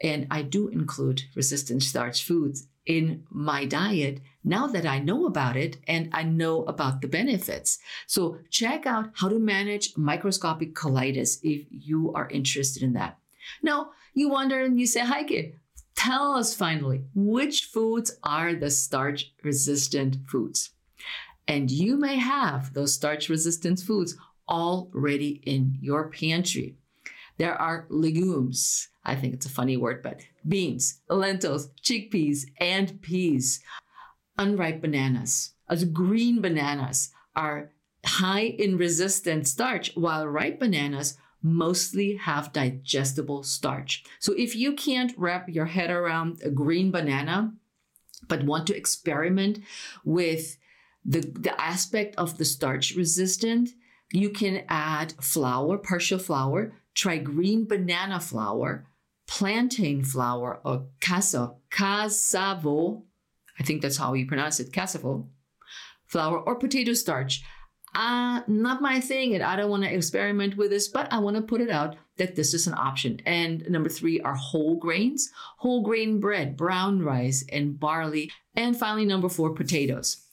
And 0.00 0.28
I 0.30 0.42
do 0.42 0.68
include 0.68 1.22
resistant 1.34 1.82
starch 1.82 2.22
foods 2.22 2.68
in 2.86 3.24
my 3.28 3.64
diet 3.64 4.20
now 4.44 4.68
that 4.68 4.86
I 4.86 5.00
know 5.00 5.26
about 5.26 5.56
it 5.56 5.78
and 5.88 6.08
I 6.12 6.22
know 6.22 6.62
about 6.66 7.00
the 7.00 7.08
benefits. 7.08 7.80
So 8.06 8.38
check 8.48 8.86
out 8.86 9.10
how 9.14 9.28
to 9.28 9.40
manage 9.40 9.96
microscopic 9.96 10.72
colitis 10.72 11.40
if 11.42 11.66
you 11.68 12.12
are 12.12 12.28
interested 12.28 12.84
in 12.84 12.92
that. 12.92 13.18
Now, 13.60 13.90
you 14.14 14.28
wonder 14.28 14.62
and 14.62 14.78
you 14.78 14.86
say, 14.86 15.00
Heike, 15.00 15.58
tell 15.96 16.34
us 16.34 16.54
finally 16.54 17.02
which 17.12 17.64
foods 17.64 18.16
are 18.22 18.54
the 18.54 18.70
starch 18.70 19.32
resistant 19.42 20.18
foods. 20.28 20.70
And 21.48 21.72
you 21.72 21.96
may 21.96 22.18
have 22.18 22.72
those 22.72 22.94
starch 22.94 23.28
resistant 23.28 23.80
foods 23.80 24.16
already 24.48 25.42
in 25.44 25.78
your 25.80 26.08
pantry. 26.10 26.76
There 27.38 27.54
are 27.54 27.86
legumes. 27.88 28.88
I 29.04 29.16
think 29.16 29.34
it's 29.34 29.46
a 29.46 29.50
funny 29.50 29.76
word, 29.76 30.02
but 30.02 30.20
beans, 30.46 31.00
lentils, 31.08 31.70
chickpeas, 31.82 32.46
and 32.58 33.00
peas. 33.02 33.60
Unripe 34.38 34.80
bananas, 34.80 35.54
as 35.68 35.84
green 35.84 36.40
bananas, 36.40 37.10
are 37.34 37.72
high 38.04 38.44
in 38.44 38.76
resistant 38.76 39.46
starch, 39.46 39.92
while 39.94 40.26
ripe 40.26 40.60
bananas 40.60 41.16
mostly 41.42 42.16
have 42.16 42.52
digestible 42.52 43.42
starch. 43.42 44.04
So 44.20 44.32
if 44.36 44.54
you 44.54 44.74
can't 44.74 45.12
wrap 45.16 45.48
your 45.48 45.66
head 45.66 45.90
around 45.90 46.40
a 46.44 46.50
green 46.50 46.90
banana, 46.90 47.54
but 48.28 48.44
want 48.44 48.66
to 48.68 48.76
experiment 48.76 49.58
with 50.04 50.56
the, 51.04 51.20
the 51.20 51.60
aspect 51.60 52.14
of 52.16 52.38
the 52.38 52.44
starch 52.44 52.94
resistant, 52.94 53.70
you 54.12 54.30
can 54.30 54.64
add 54.68 55.12
flour, 55.20 55.78
partial 55.78 56.18
flour, 56.18 56.72
try 56.94 57.18
green 57.18 57.66
banana 57.66 58.20
flour, 58.20 58.86
plantain 59.26 60.04
flour, 60.04 60.60
or 60.64 60.86
casso, 61.00 61.56
cassavo, 61.70 63.02
I 63.58 63.62
think 63.62 63.82
that's 63.82 63.96
how 63.96 64.14
you 64.14 64.26
pronounce 64.26 64.60
it, 64.60 64.72
cassavo 64.72 65.28
flour, 66.06 66.38
or 66.38 66.56
potato 66.56 66.92
starch 66.92 67.42
uh, 67.94 68.40
not 68.46 68.80
my 68.80 69.00
thing, 69.00 69.34
and 69.34 69.42
I 69.42 69.56
don't 69.56 69.70
want 69.70 69.84
to 69.84 69.94
experiment 69.94 70.56
with 70.56 70.70
this, 70.70 70.88
but 70.88 71.12
I 71.12 71.18
want 71.18 71.36
to 71.36 71.42
put 71.42 71.60
it 71.60 71.70
out 71.70 71.96
that 72.16 72.36
this 72.36 72.54
is 72.54 72.66
an 72.66 72.74
option. 72.74 73.20
And 73.26 73.68
number 73.68 73.90
three 73.90 74.20
are 74.20 74.34
whole 74.34 74.76
grains, 74.76 75.30
whole 75.58 75.82
grain 75.82 76.18
bread, 76.18 76.56
brown 76.56 77.02
rice, 77.02 77.44
and 77.52 77.78
barley. 77.78 78.30
And 78.54 78.78
finally, 78.78 79.04
number 79.04 79.28
four, 79.28 79.50
potatoes. 79.54 80.24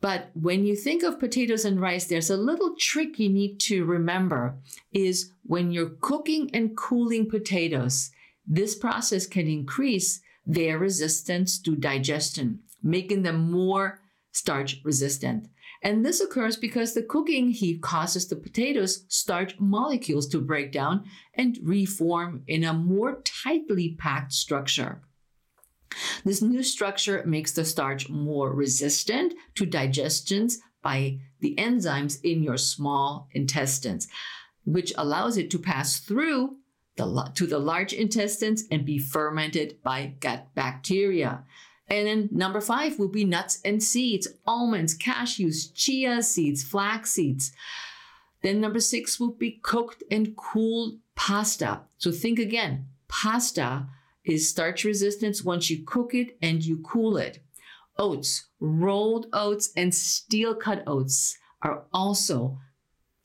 But 0.00 0.30
when 0.34 0.64
you 0.64 0.76
think 0.76 1.02
of 1.02 1.20
potatoes 1.20 1.64
and 1.64 1.80
rice, 1.80 2.06
there's 2.06 2.30
a 2.30 2.36
little 2.36 2.74
trick 2.78 3.18
you 3.18 3.28
need 3.28 3.60
to 3.60 3.84
remember 3.84 4.58
is 4.92 5.32
when 5.42 5.70
you're 5.70 5.96
cooking 6.00 6.50
and 6.54 6.76
cooling 6.76 7.28
potatoes, 7.28 8.10
this 8.46 8.74
process 8.74 9.26
can 9.26 9.46
increase 9.46 10.20
their 10.46 10.78
resistance 10.78 11.58
to 11.60 11.76
digestion, 11.76 12.60
making 12.82 13.22
them 13.22 13.50
more 13.50 14.00
starch 14.32 14.80
resistant. 14.84 15.48
And 15.82 16.04
this 16.04 16.20
occurs 16.20 16.56
because 16.56 16.94
the 16.94 17.02
cooking 17.02 17.50
heat 17.50 17.82
causes 17.82 18.26
the 18.26 18.36
potatoes' 18.36 19.04
starch 19.08 19.58
molecules 19.60 20.26
to 20.28 20.40
break 20.40 20.72
down 20.72 21.04
and 21.34 21.58
reform 21.62 22.42
in 22.46 22.64
a 22.64 22.72
more 22.72 23.22
tightly 23.22 23.94
packed 23.98 24.32
structure. 24.32 25.02
This 26.24 26.42
new 26.42 26.62
structure 26.62 27.22
makes 27.26 27.52
the 27.52 27.64
starch 27.64 28.08
more 28.08 28.52
resistant 28.52 29.34
to 29.54 29.66
digestions 29.66 30.60
by 30.82 31.18
the 31.40 31.54
enzymes 31.56 32.18
in 32.22 32.42
your 32.42 32.58
small 32.58 33.28
intestines, 33.32 34.08
which 34.64 34.92
allows 34.96 35.36
it 35.36 35.50
to 35.50 35.58
pass 35.58 35.98
through 35.98 36.56
the, 36.96 37.30
to 37.34 37.46
the 37.46 37.58
large 37.58 37.92
intestines 37.92 38.64
and 38.70 38.84
be 38.84 38.98
fermented 38.98 39.82
by 39.82 40.14
gut 40.20 40.54
bacteria. 40.54 41.44
And 41.88 42.06
then 42.06 42.28
number 42.32 42.60
five 42.60 42.98
will 42.98 43.08
be 43.08 43.24
nuts 43.24 43.60
and 43.64 43.82
seeds, 43.82 44.28
almonds, 44.46 44.96
cashews, 44.96 45.72
chia 45.74 46.22
seeds, 46.22 46.62
flax 46.62 47.12
seeds. 47.12 47.52
Then 48.42 48.60
number 48.60 48.80
six 48.80 49.18
will 49.18 49.32
be 49.32 49.58
cooked 49.62 50.02
and 50.10 50.36
cooled 50.36 50.98
pasta. 51.14 51.82
So 51.98 52.10
think 52.12 52.38
again, 52.38 52.86
pasta 53.08 53.86
is 54.24 54.48
starch 54.48 54.84
resistance 54.84 55.44
once 55.44 55.70
you 55.70 55.84
cook 55.84 56.14
it 56.14 56.36
and 56.40 56.64
you 56.64 56.78
cool 56.78 57.16
it. 57.16 57.40
Oats, 57.98 58.46
rolled 58.60 59.26
oats 59.32 59.70
and 59.76 59.94
steel 59.94 60.54
cut 60.54 60.82
oats 60.86 61.38
are 61.62 61.84
also 61.92 62.58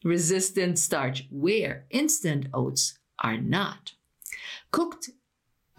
resistant 0.03 0.77
starch 0.77 1.27
where 1.31 1.85
instant 1.89 2.47
oats 2.53 2.97
are 3.23 3.37
not. 3.37 3.93
Cooked 4.71 5.09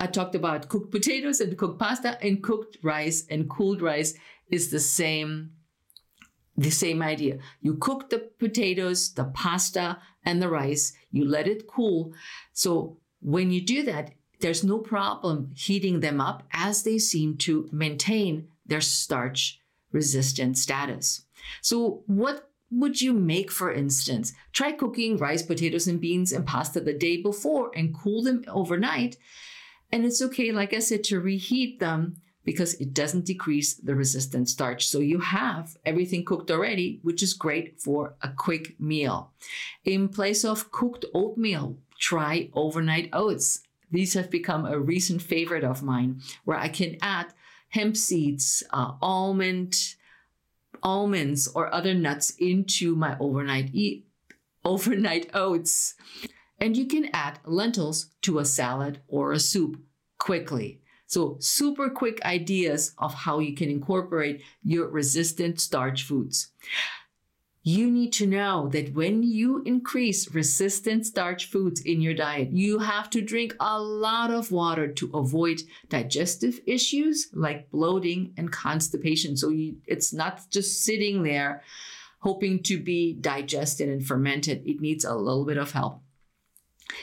I 0.02 0.06
talked 0.06 0.34
about 0.34 0.70
cooked 0.70 0.90
potatoes 0.90 1.40
and 1.40 1.56
cooked 1.58 1.78
pasta 1.78 2.18
and 2.24 2.42
cooked 2.42 2.78
rice 2.82 3.26
and 3.28 3.50
cooled 3.50 3.82
rice 3.82 4.14
is 4.50 4.70
the 4.70 4.80
same 4.80 5.50
the 6.56 6.70
same 6.70 7.00
idea. 7.00 7.38
You 7.60 7.76
cook 7.76 8.10
the 8.10 8.30
potatoes, 8.38 9.12
the 9.12 9.24
pasta 9.24 9.98
and 10.24 10.42
the 10.42 10.48
rice, 10.48 10.92
you 11.10 11.24
let 11.24 11.46
it 11.46 11.66
cool. 11.66 12.12
So 12.52 12.98
when 13.20 13.50
you 13.50 13.62
do 13.64 13.82
that, 13.84 14.12
there's 14.40 14.64
no 14.64 14.78
problem 14.78 15.52
heating 15.54 16.00
them 16.00 16.20
up 16.20 16.42
as 16.52 16.82
they 16.82 16.98
seem 16.98 17.36
to 17.38 17.68
maintain 17.72 18.48
their 18.66 18.80
starch 18.80 19.60
resistant 19.92 20.56
status. 20.58 21.24
So 21.62 22.02
what 22.06 22.50
would 22.70 23.02
you 23.02 23.12
make, 23.12 23.50
for 23.50 23.72
instance? 23.72 24.32
Try 24.52 24.72
cooking 24.72 25.16
rice, 25.16 25.42
potatoes, 25.42 25.88
and 25.88 26.00
beans 26.00 26.32
and 26.32 26.46
pasta 26.46 26.80
the 26.80 26.92
day 26.92 27.20
before 27.20 27.72
and 27.74 27.94
cool 27.94 28.22
them 28.22 28.44
overnight 28.46 29.16
and 29.92 30.04
it's 30.04 30.22
okay, 30.22 30.52
like 30.52 30.72
I 30.72 30.78
said, 30.78 31.04
to 31.04 31.20
reheat 31.20 31.80
them 31.80 32.16
because 32.44 32.74
it 32.74 32.94
doesn't 32.94 33.26
decrease 33.26 33.74
the 33.74 33.94
resistant 33.94 34.48
starch. 34.48 34.86
So 34.86 35.00
you 35.00 35.20
have 35.20 35.76
everything 35.84 36.24
cooked 36.24 36.50
already, 36.50 37.00
which 37.02 37.22
is 37.22 37.34
great 37.34 37.80
for 37.80 38.14
a 38.22 38.28
quick 38.28 38.80
meal. 38.80 39.32
In 39.84 40.08
place 40.08 40.44
of 40.44 40.70
cooked 40.72 41.04
oatmeal, 41.12 41.76
try 41.98 42.50
overnight 42.54 43.10
oats. 43.12 43.60
These 43.90 44.14
have 44.14 44.30
become 44.30 44.66
a 44.66 44.78
recent 44.78 45.22
favorite 45.22 45.64
of 45.64 45.82
mine 45.82 46.20
where 46.44 46.56
I 46.56 46.68
can 46.68 46.96
add 47.02 47.32
hemp 47.70 47.96
seeds, 47.96 48.62
uh, 48.70 48.92
almond, 49.02 49.76
almonds, 50.82 51.48
or 51.48 51.72
other 51.72 51.94
nuts 51.94 52.30
into 52.38 52.94
my 52.94 53.16
overnight 53.18 53.70
eat, 53.72 54.06
overnight 54.64 55.30
oats. 55.34 55.94
And 56.58 56.76
you 56.76 56.86
can 56.86 57.08
add 57.12 57.38
lentils 57.44 58.10
to 58.22 58.38
a 58.38 58.44
salad 58.44 59.00
or 59.08 59.32
a 59.32 59.40
soup 59.40 59.80
quickly. 60.18 60.80
So, 61.06 61.38
super 61.40 61.90
quick 61.90 62.24
ideas 62.24 62.92
of 62.98 63.12
how 63.12 63.40
you 63.40 63.54
can 63.56 63.68
incorporate 63.68 64.42
your 64.62 64.88
resistant 64.88 65.60
starch 65.60 66.04
foods. 66.04 66.52
You 67.62 67.90
need 67.90 68.12
to 68.14 68.26
know 68.26 68.68
that 68.68 68.94
when 68.94 69.22
you 69.22 69.62
increase 69.66 70.34
resistant 70.34 71.04
starch 71.04 71.50
foods 71.50 71.82
in 71.82 72.00
your 72.00 72.14
diet, 72.14 72.52
you 72.52 72.78
have 72.78 73.10
to 73.10 73.20
drink 73.20 73.54
a 73.60 73.78
lot 73.78 74.30
of 74.30 74.50
water 74.50 74.88
to 74.88 75.10
avoid 75.12 75.60
digestive 75.90 76.60
issues 76.66 77.28
like 77.34 77.70
bloating 77.70 78.32
and 78.38 78.50
constipation. 78.50 79.36
So 79.36 79.50
you, 79.50 79.76
it's 79.86 80.12
not 80.12 80.48
just 80.50 80.82
sitting 80.82 81.22
there 81.22 81.62
hoping 82.20 82.62
to 82.62 82.78
be 82.78 83.14
digested 83.14 83.88
and 83.88 84.06
fermented. 84.06 84.62
It 84.66 84.80
needs 84.80 85.04
a 85.04 85.14
little 85.14 85.44
bit 85.44 85.58
of 85.58 85.72
help. 85.72 86.00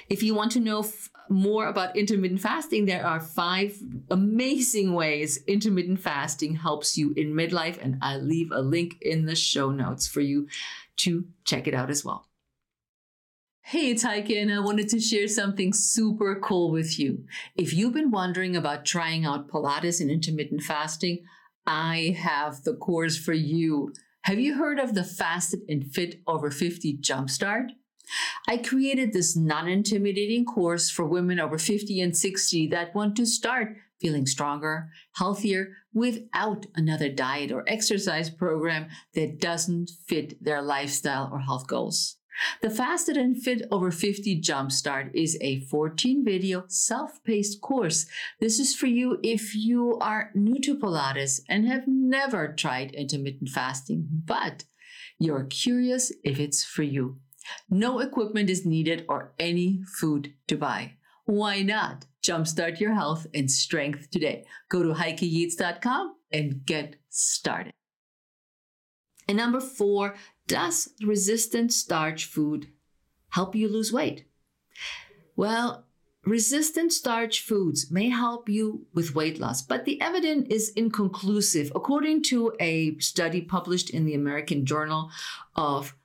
If 0.09 0.23
you 0.23 0.33
want 0.33 0.51
to 0.53 0.59
know 0.59 0.79
f- 0.79 1.09
more 1.29 1.67
about 1.67 1.95
intermittent 1.95 2.41
fasting, 2.41 2.85
there 2.85 3.05
are 3.05 3.19
five 3.19 3.77
amazing 4.09 4.93
ways 4.93 5.43
intermittent 5.47 5.99
fasting 5.99 6.55
helps 6.55 6.97
you 6.97 7.13
in 7.15 7.33
midlife, 7.33 7.81
and 7.81 7.97
I'll 8.01 8.21
leave 8.21 8.51
a 8.51 8.61
link 8.61 8.97
in 9.01 9.25
the 9.25 9.35
show 9.35 9.71
notes 9.71 10.07
for 10.07 10.21
you 10.21 10.47
to 10.97 11.25
check 11.45 11.67
it 11.67 11.73
out 11.73 11.89
as 11.89 12.03
well. 12.03 12.27
Hey, 13.61 13.93
Heike, 13.95 14.31
I 14.31 14.59
wanted 14.59 14.87
to 14.89 14.99
share 15.01 15.27
something 15.27 15.73
super 15.73 16.39
cool 16.39 16.71
with 16.71 16.97
you. 16.97 17.25
If 17.55 17.73
you've 17.73 17.93
been 17.93 18.11
wondering 18.11 18.55
about 18.55 18.85
trying 18.85 19.25
out 19.25 19.49
Pilates 19.49 19.99
and 19.99 20.09
intermittent 20.09 20.63
fasting, 20.63 21.25
I 21.65 22.15
have 22.17 22.63
the 22.63 22.75
course 22.75 23.17
for 23.17 23.33
you. 23.33 23.91
Have 24.21 24.39
you 24.39 24.55
heard 24.55 24.79
of 24.79 24.95
the 24.95 25.03
Fasted 25.03 25.63
and 25.67 25.85
Fit 25.85 26.21
Over 26.25 26.49
50 26.49 26.99
Jumpstart? 26.99 27.71
I 28.47 28.57
created 28.57 29.13
this 29.13 29.35
non 29.35 29.67
intimidating 29.67 30.45
course 30.45 30.89
for 30.89 31.05
women 31.05 31.39
over 31.39 31.57
50 31.57 31.99
and 32.01 32.15
60 32.15 32.67
that 32.67 32.95
want 32.95 33.15
to 33.17 33.25
start 33.25 33.75
feeling 33.99 34.25
stronger, 34.25 34.89
healthier 35.15 35.69
without 35.93 36.67
another 36.75 37.09
diet 37.09 37.51
or 37.51 37.63
exercise 37.67 38.29
program 38.29 38.87
that 39.15 39.39
doesn't 39.39 39.91
fit 40.07 40.43
their 40.43 40.61
lifestyle 40.61 41.29
or 41.31 41.39
health 41.39 41.67
goals. 41.67 42.17
The 42.61 42.69
Fasted 42.69 43.17
and 43.17 43.41
Fit 43.41 43.63
Over 43.71 43.89
50 43.89 44.39
Jumpstart 44.41 45.09
is 45.13 45.37
a 45.41 45.61
14 45.61 46.23
video 46.23 46.65
self 46.67 47.23
paced 47.23 47.61
course. 47.61 48.05
This 48.39 48.59
is 48.59 48.75
for 48.75 48.85
you 48.85 49.19
if 49.23 49.55
you 49.55 49.97
are 49.99 50.29
new 50.35 50.59
to 50.61 50.77
Pilates 50.77 51.41
and 51.49 51.67
have 51.67 51.85
never 51.87 52.53
tried 52.53 52.91
intermittent 52.91 53.49
fasting, 53.49 54.07
but 54.25 54.65
you're 55.17 55.45
curious 55.45 56.11
if 56.23 56.39
it's 56.39 56.63
for 56.63 56.83
you. 56.83 57.17
No 57.69 57.99
equipment 57.99 58.49
is 58.49 58.65
needed 58.65 59.05
or 59.07 59.33
any 59.39 59.81
food 59.99 60.33
to 60.47 60.57
buy. 60.57 60.93
Why 61.25 61.61
not 61.61 62.05
jumpstart 62.23 62.79
your 62.79 62.93
health 62.93 63.27
and 63.33 63.51
strength 63.51 64.09
today? 64.09 64.45
Go 64.69 64.81
to 64.83 64.93
heikeyates.com 64.93 66.15
and 66.31 66.65
get 66.65 66.95
started. 67.09 67.73
And 69.27 69.37
number 69.37 69.59
four, 69.59 70.15
does 70.47 70.89
resistant 71.03 71.73
starch 71.73 72.25
food 72.25 72.67
help 73.29 73.55
you 73.55 73.67
lose 73.67 73.91
weight? 73.91 74.25
Well, 75.35 75.85
resistant 76.23 76.93
starch 76.93 77.41
foods 77.41 77.91
may 77.91 78.09
help 78.09 78.47
you 78.47 78.85
with 78.93 79.13
weight 79.13 79.37
loss, 79.37 79.61
but 79.61 79.83
the 79.83 79.99
evidence 79.99 80.47
is 80.49 80.69
inconclusive. 80.69 81.73
According 81.75 82.23
to 82.23 82.53
a 82.61 82.97
study 82.99 83.41
published 83.41 83.89
in 83.89 84.05
the 84.05 84.13
American 84.13 84.65
Journal 84.65 85.11
of 85.57 85.96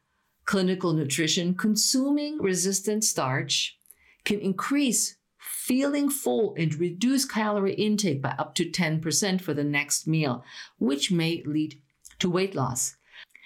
clinical 0.44 0.92
nutrition, 0.92 1.54
consuming 1.54 2.38
resistant 2.38 3.04
starch 3.04 3.78
can 4.24 4.40
increase 4.40 5.16
feeling 5.38 6.08
full 6.08 6.54
and 6.56 6.74
reduce 6.74 7.24
calorie 7.24 7.74
intake 7.74 8.22
by 8.22 8.34
up 8.38 8.54
to 8.54 8.64
10% 8.64 9.40
for 9.40 9.54
the 9.54 9.64
next 9.64 10.06
meal, 10.06 10.44
which 10.78 11.10
may 11.10 11.42
lead 11.44 11.80
to 12.18 12.30
weight 12.30 12.54
loss. 12.54 12.96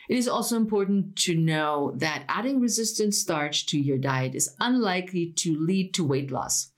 It 0.08 0.16
is 0.16 0.28
also 0.28 0.56
important 0.56 1.16
to 1.16 1.34
know 1.34 1.92
that 1.96 2.24
adding 2.28 2.60
resistant 2.60 3.14
starch 3.14 3.66
to 3.66 3.78
your 3.78 3.98
diet 3.98 4.34
is 4.34 4.54
unlikely 4.60 5.32
to 5.36 5.58
lead 5.58 5.94
to 5.94 6.04
weight 6.04 6.30
loss. 6.30 6.72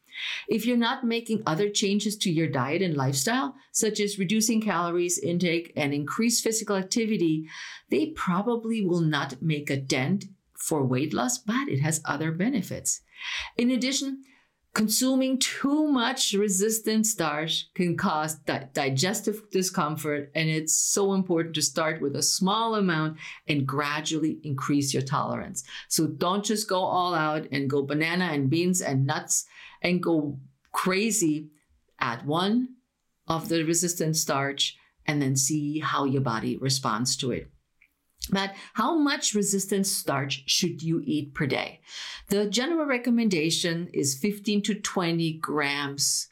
If 0.49 0.67
you're 0.67 0.77
not 0.77 1.05
making 1.05 1.43
other 1.47 1.69
changes 1.69 2.17
to 2.19 2.31
your 2.31 2.49
diet 2.49 2.83
and 2.83 2.97
lifestyle, 2.97 3.55
such 3.73 4.01
as 4.01 4.19
reducing 4.19 4.61
calories 4.61 5.19
intake 5.19 5.73
and 5.77 5.93
increase 5.95 6.41
physical 6.41 6.77
activity, 6.77 7.49
they 7.91 8.07
probably 8.07 8.85
will 8.85 9.01
not 9.01 9.41
make 9.43 9.71
a 9.71 9.77
dent 9.77 10.27
for 10.55 10.85
weight 10.85 11.15
loss, 11.15 11.39
but 11.39 11.69
it 11.69 11.81
has 11.81 12.03
other 12.05 12.33
benefits. 12.33 13.01
In 13.57 13.71
addition, 13.71 14.25
consuming 14.75 15.39
too 15.39 15.89
much 15.89 16.33
resistant 16.35 17.07
starch 17.07 17.69
can 17.75 17.97
cause 17.97 18.35
di- 18.35 18.69
digestive 18.73 19.43
discomfort, 19.51 20.31
and 20.35 20.49
it's 20.49 20.75
so 20.75 21.15
important 21.15 21.55
to 21.55 21.63
start 21.63 22.01
with 22.01 22.15
a 22.17 22.23
small 22.23 22.75
amount 22.75 23.17
and 23.49 23.67
gradually 23.67 24.39
increase 24.45 24.93
your 24.93 25.03
tolerance. 25.03 25.65
So 25.89 26.07
don't 26.07 26.45
just 26.45 26.69
go 26.69 26.81
all 26.81 27.15
out 27.15 27.47
and 27.51 27.71
go 27.71 27.83
banana 27.83 28.27
and 28.27 28.51
beans 28.51 28.81
and 28.81 29.07
nuts 29.07 29.47
and 29.83 30.03
go 30.03 30.39
crazy. 30.73 31.51
Add 32.01 32.27
one 32.27 32.77
of 33.27 33.49
the 33.49 33.65
resistant 33.65 34.17
starch 34.17 34.77
and 35.07 35.21
then 35.21 35.37
see 35.37 35.81
how 35.81 36.05
your 36.05 36.21
body 36.21 36.57
responds 36.57 37.17
to 37.17 37.33
it. 37.33 37.51
But 38.31 38.55
how 38.75 38.99
much 38.99 39.35
resistant 39.35 39.87
starch 39.87 40.43
should 40.47 40.83
you 40.83 41.03
eat 41.05 41.35
per 41.35 41.47
day? 41.47 41.81
The 42.29 42.47
general 42.47 42.87
recommendation 42.87 43.89
is 43.93 44.19
15 44.19 44.63
to 44.63 44.75
20 44.75 45.33
grams 45.39 46.29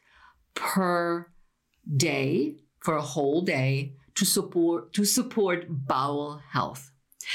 per 0.54 1.30
day 1.96 2.56
for 2.80 2.96
a 2.96 3.02
whole 3.02 3.42
day 3.42 3.94
to 4.14 4.24
support 4.24 4.92
to 4.94 5.04
support 5.04 5.66
bowel 5.68 6.40
health. 6.50 6.90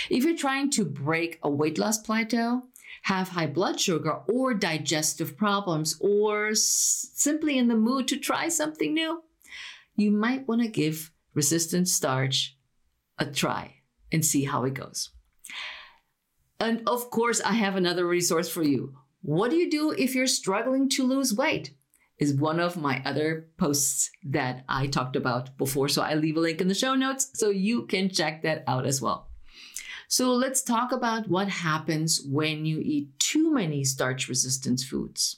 If 0.10 0.24
you're 0.24 0.38
trying 0.38 0.70
to 0.72 0.86
break 0.86 1.40
a 1.44 1.50
weight 1.50 1.78
loss 1.78 1.98
plateau, 1.98 2.64
have 3.02 3.30
high 3.30 3.48
blood 3.48 3.80
sugar 3.80 4.22
or 4.32 4.54
digestive 4.54 5.36
problems, 5.38 5.98
or 6.00 6.50
s- 6.50 7.12
simply 7.14 7.58
in 7.58 7.68
the 7.68 7.76
mood 7.76 8.08
to 8.08 8.18
try 8.18 8.48
something 8.48 8.94
new, 8.94 9.24
you 9.96 10.12
might 10.12 10.48
want 10.48 10.62
to 10.62 10.68
give 10.68 11.12
resistant 11.34 11.88
starch 11.88 12.58
a 13.18 13.26
try 13.26 13.76
and 14.12 14.26
see 14.26 14.44
how 14.46 14.64
it 14.64 14.74
goes. 14.74 15.10
And 16.60 16.84
of 16.88 17.10
course, 17.10 17.42
I 17.42 17.54
have 17.54 17.76
another 17.76 18.06
resource 18.06 18.48
for 18.50 18.62
you. 18.62 18.96
What 19.24 19.50
do 19.50 19.58
you 19.58 19.70
do 19.70 19.92
if 19.92 20.14
you're 20.14 20.28
struggling 20.28 20.90
to 20.90 21.04
lose 21.04 21.34
weight? 21.34 21.74
Is 22.20 22.36
one 22.36 22.60
of 22.60 22.78
my 22.78 23.02
other 23.04 23.50
posts 23.58 24.12
that 24.26 24.64
I 24.70 24.86
talked 24.86 25.16
about 25.16 25.58
before. 25.58 25.88
So 25.88 26.04
I 26.04 26.14
leave 26.14 26.38
a 26.38 26.40
link 26.40 26.62
in 26.62 26.68
the 26.68 26.76
show 26.76 26.94
notes 26.94 27.32
so 27.34 27.50
you 27.50 27.88
can 27.88 28.10
check 28.12 28.44
that 28.44 28.64
out 28.68 28.86
as 28.86 29.02
well. 29.02 29.31
So 30.12 30.34
let's 30.34 30.62
talk 30.62 30.92
about 30.92 31.30
what 31.30 31.48
happens 31.48 32.22
when 32.22 32.66
you 32.66 32.80
eat 32.80 33.18
too 33.18 33.54
many 33.54 33.86
starch 33.86 34.28
resistant 34.28 34.82
foods. 34.82 35.38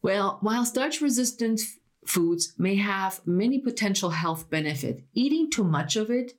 Well, 0.00 0.38
while 0.40 0.64
starch 0.64 1.02
resistant 1.02 1.60
foods 2.06 2.54
may 2.56 2.76
have 2.76 3.20
many 3.26 3.58
potential 3.58 4.08
health 4.08 4.48
benefits, 4.48 5.02
eating 5.12 5.50
too 5.50 5.62
much 5.62 5.94
of 5.94 6.10
it 6.10 6.38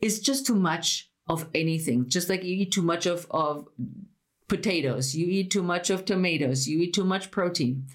is 0.00 0.18
just 0.18 0.46
too 0.46 0.54
much 0.54 1.10
of 1.28 1.46
anything. 1.54 2.08
Just 2.08 2.30
like 2.30 2.42
you 2.42 2.56
eat 2.56 2.72
too 2.72 2.80
much 2.80 3.04
of, 3.04 3.26
of 3.30 3.68
potatoes, 4.48 5.14
you 5.14 5.26
eat 5.26 5.50
too 5.50 5.62
much 5.62 5.90
of 5.90 6.06
tomatoes, 6.06 6.66
you 6.66 6.80
eat 6.80 6.94
too 6.94 7.04
much 7.04 7.30
protein. 7.30 7.86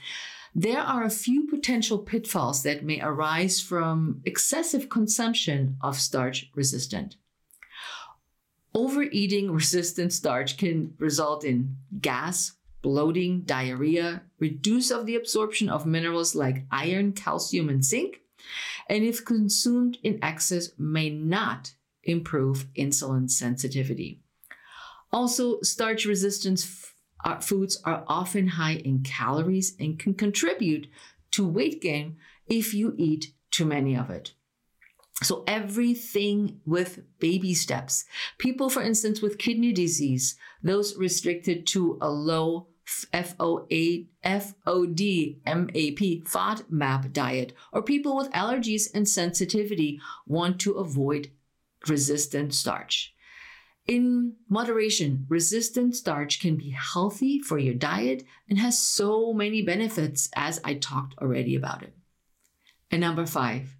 There 0.53 0.81
are 0.81 1.03
a 1.03 1.09
few 1.09 1.47
potential 1.47 1.97
pitfalls 1.97 2.61
that 2.61 2.85
may 2.85 3.01
arise 3.01 3.59
from 3.59 4.21
excessive 4.23 4.87
consumption 4.87 5.77
of 5.81 5.99
starch 5.99 6.51
resistant 6.53 7.15
Overeating 8.75 9.51
resistant 9.51 10.11
starch 10.11 10.57
can 10.57 10.95
result 10.99 11.45
in 11.45 11.77
gas, 12.01 12.51
bloating, 12.81 13.43
diarrhea, 13.43 14.23
reduce 14.37 14.91
of 14.91 15.05
the 15.05 15.15
absorption 15.15 15.69
of 15.69 15.85
minerals 15.85 16.35
like 16.35 16.65
iron, 16.69 17.13
calcium, 17.13 17.69
and 17.69 17.85
zinc, 17.85 18.19
and 18.89 19.05
if 19.05 19.23
consumed 19.23 19.97
in 20.03 20.21
excess, 20.21 20.71
may 20.77 21.09
not 21.09 21.73
improve 22.03 22.67
insulin 22.77 23.31
sensitivity. 23.31 24.19
Also, 25.09 25.61
starch 25.61 26.05
resistant 26.05 26.61
f- 26.61 26.95
uh, 27.23 27.39
foods 27.39 27.81
are 27.85 28.03
often 28.07 28.49
high 28.49 28.75
in 28.75 29.01
calories 29.03 29.73
and 29.79 29.97
can 29.97 30.13
contribute 30.13 30.87
to 31.31 31.47
weight 31.47 31.81
gain 31.81 32.17
if 32.47 32.73
you 32.73 32.93
eat 32.97 33.33
too 33.51 33.65
many 33.65 33.95
of 33.95 34.09
it. 34.09 34.33
So 35.23 35.43
everything 35.47 36.59
with 36.65 36.99
baby 37.19 37.53
steps. 37.53 38.05
People, 38.37 38.69
for 38.69 38.81
instance, 38.81 39.21
with 39.21 39.37
kidney 39.37 39.71
disease, 39.71 40.35
those 40.61 40.97
restricted 40.97 41.65
to 41.67 41.97
a 42.01 42.09
low 42.09 42.67
FOA, 42.85 44.07
MAP, 44.23 45.99
FODMAP 46.25 47.13
diet, 47.13 47.53
or 47.71 47.81
people 47.81 48.15
with 48.15 48.31
allergies 48.31 48.89
and 48.93 49.07
sensitivity 49.07 49.99
want 50.27 50.59
to 50.59 50.73
avoid 50.73 51.31
resistant 51.87 52.53
starch. 52.53 53.13
In 53.87 54.33
moderation, 54.49 55.25
resistant 55.29 55.95
starch 55.95 56.39
can 56.39 56.55
be 56.55 56.71
healthy 56.71 57.39
for 57.39 57.57
your 57.57 57.75
diet 57.75 58.23
and 58.49 58.57
has 58.59 58.79
so 58.79 59.31
many 59.31 59.61
benefits, 59.61 60.29
as 60.35 60.59
I 60.63 60.73
talked 60.75 61.17
already 61.19 61.55
about 61.55 61.83
it. 61.83 61.95
And 62.89 63.01
number 63.01 63.25
five, 63.25 63.75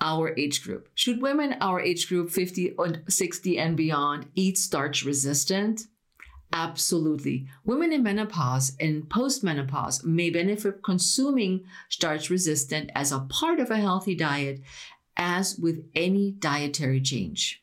our 0.00 0.36
age 0.38 0.62
group. 0.62 0.88
Should 0.94 1.22
women 1.22 1.56
our 1.60 1.80
age 1.80 2.08
group 2.08 2.30
50 2.30 2.74
and 2.78 3.02
60 3.08 3.58
and 3.58 3.76
beyond 3.76 4.26
eat 4.34 4.58
starch 4.58 5.04
resistant? 5.04 5.82
Absolutely. 6.52 7.46
Women 7.64 7.92
in 7.92 8.02
menopause 8.02 8.76
and 8.80 9.04
postmenopause 9.08 10.04
may 10.04 10.30
benefit 10.30 10.82
consuming 10.82 11.64
starch 11.88 12.28
resistant 12.28 12.90
as 12.94 13.12
a 13.12 13.20
part 13.20 13.60
of 13.60 13.70
a 13.70 13.76
healthy 13.76 14.16
diet, 14.16 14.60
as 15.16 15.56
with 15.56 15.84
any 15.94 16.32
dietary 16.32 17.00
change. 17.00 17.62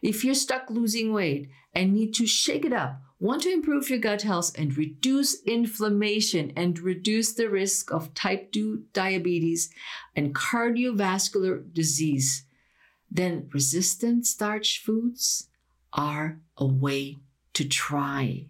If 0.00 0.24
you're 0.24 0.34
stuck 0.34 0.70
losing 0.70 1.12
weight 1.12 1.50
and 1.74 1.92
need 1.92 2.14
to 2.14 2.26
shake 2.26 2.64
it 2.64 2.72
up, 2.72 3.02
want 3.24 3.40
to 3.40 3.50
improve 3.50 3.88
your 3.88 3.98
gut 3.98 4.20
health 4.20 4.52
and 4.58 4.76
reduce 4.76 5.42
inflammation 5.44 6.52
and 6.54 6.78
reduce 6.78 7.32
the 7.32 7.48
risk 7.48 7.90
of 7.90 8.12
type 8.12 8.52
2 8.52 8.82
diabetes 8.92 9.70
and 10.14 10.34
cardiovascular 10.34 11.72
disease, 11.72 12.44
then 13.10 13.48
resistant 13.50 14.26
starch 14.26 14.82
foods 14.84 15.48
are 15.94 16.38
a 16.58 16.66
way 16.66 17.16
to 17.54 17.66
try. 17.66 18.44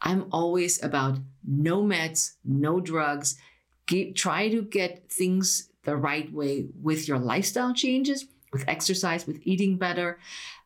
I'm 0.00 0.26
always 0.32 0.82
about 0.82 1.20
no 1.46 1.84
meds, 1.84 2.32
no 2.44 2.80
drugs. 2.80 3.38
Get, 3.86 4.16
try 4.16 4.48
to 4.48 4.62
get 4.62 5.08
things 5.08 5.70
the 5.84 5.94
right 5.94 6.32
way 6.32 6.66
with 6.82 7.06
your 7.06 7.20
lifestyle 7.20 7.72
changes, 7.72 8.26
with 8.52 8.64
exercise, 8.66 9.24
with 9.24 9.38
eating 9.44 9.76
better, 9.76 10.18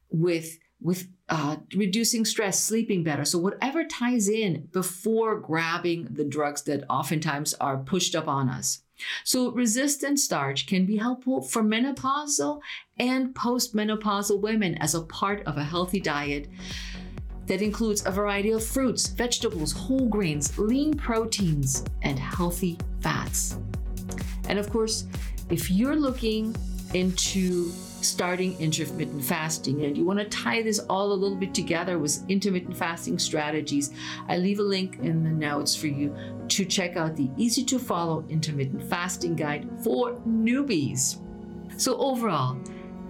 with 0.08 0.58
with 0.80 1.08
uh, 1.28 1.56
reducing 1.74 2.24
stress, 2.24 2.62
sleeping 2.62 3.02
better. 3.02 3.24
So 3.24 3.38
whatever 3.38 3.84
ties 3.84 4.28
in 4.28 4.68
before 4.72 5.38
grabbing 5.38 6.08
the 6.10 6.24
drugs 6.24 6.62
that 6.62 6.84
oftentimes 6.88 7.54
are 7.54 7.78
pushed 7.78 8.14
up 8.14 8.28
on 8.28 8.48
us. 8.48 8.82
So 9.24 9.52
resistant 9.52 10.18
starch 10.18 10.66
can 10.66 10.86
be 10.86 10.96
helpful 10.96 11.42
for 11.42 11.62
menopausal 11.62 12.60
and 12.98 13.34
postmenopausal 13.34 14.40
women 14.40 14.76
as 14.78 14.94
a 14.94 15.02
part 15.02 15.46
of 15.46 15.56
a 15.56 15.64
healthy 15.64 16.00
diet 16.00 16.48
that 17.46 17.62
includes 17.62 18.04
a 18.04 18.10
variety 18.10 18.50
of 18.50 18.64
fruits, 18.64 19.06
vegetables, 19.08 19.72
whole 19.72 20.06
grains, 20.06 20.56
lean 20.58 20.94
proteins, 20.94 21.84
and 22.02 22.18
healthy 22.18 22.76
fats. 23.00 23.58
And 24.48 24.58
of 24.58 24.70
course, 24.70 25.06
if 25.50 25.70
you're 25.70 25.96
looking 25.96 26.54
into 26.94 27.70
starting 28.00 28.58
intermittent 28.60 29.24
fasting 29.24 29.84
and 29.84 29.96
you 29.96 30.04
want 30.04 30.18
to 30.18 30.24
tie 30.26 30.62
this 30.62 30.78
all 30.88 31.12
a 31.12 31.14
little 31.14 31.36
bit 31.36 31.52
together 31.52 31.98
with 31.98 32.24
intermittent 32.28 32.76
fasting 32.76 33.18
strategies, 33.18 33.92
I 34.28 34.36
leave 34.36 34.60
a 34.60 34.62
link 34.62 34.98
in 35.00 35.24
the 35.24 35.30
notes 35.30 35.74
for 35.74 35.88
you 35.88 36.16
to 36.48 36.64
check 36.64 36.96
out 36.96 37.16
the 37.16 37.30
easy 37.36 37.64
to 37.64 37.78
follow 37.78 38.24
intermittent 38.28 38.82
fasting 38.88 39.36
guide 39.36 39.68
for 39.82 40.14
newbies. 40.26 41.20
So, 41.76 41.96
overall, 41.98 42.58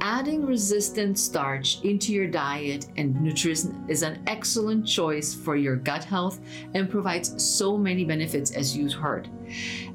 Adding 0.01 0.47
resistant 0.47 1.19
starch 1.19 1.81
into 1.83 2.13
your 2.13 2.29
diet 2.29 2.87
and 2.97 3.21
nutrition 3.21 3.85
is 3.89 4.03
an 4.03 4.23
excellent 4.29 4.87
choice 4.87 5.35
for 5.35 5.57
your 5.57 5.75
gut 5.75 6.05
health 6.05 6.39
and 6.75 6.89
provides 6.89 7.43
so 7.43 7.77
many 7.77 8.05
benefits 8.05 8.53
as 8.53 8.77
you've 8.77 8.93
heard. 8.93 9.29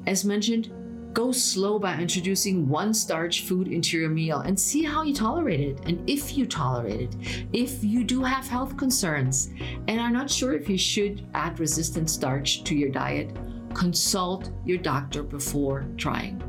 As 0.06 0.24
mentioned, 0.24 0.70
go 1.14 1.30
slow 1.30 1.78
by 1.78 1.96
introducing 1.96 2.68
one 2.68 2.92
starch 2.92 3.42
food 3.42 3.68
into 3.68 3.96
your 3.96 4.10
meal 4.10 4.40
and 4.40 4.58
see 4.58 4.82
how 4.82 5.02
you 5.02 5.14
tolerate 5.14 5.60
it 5.60 5.80
and 5.86 6.10
if 6.10 6.36
you 6.36 6.44
tolerate 6.44 7.14
it. 7.14 7.46
If 7.52 7.84
you 7.84 8.02
do 8.02 8.22
have 8.24 8.48
health 8.48 8.76
concerns 8.76 9.50
and 9.86 10.00
are 10.00 10.10
not 10.10 10.28
sure 10.28 10.54
if 10.54 10.68
you 10.68 10.76
should 10.76 11.24
add 11.32 11.60
resistant 11.60 12.10
starch 12.10 12.64
to 12.64 12.74
your 12.74 12.90
diet, 12.90 13.30
consult 13.74 14.50
your 14.64 14.78
doctor 14.78 15.22
before 15.22 15.86
trying. 15.96 16.42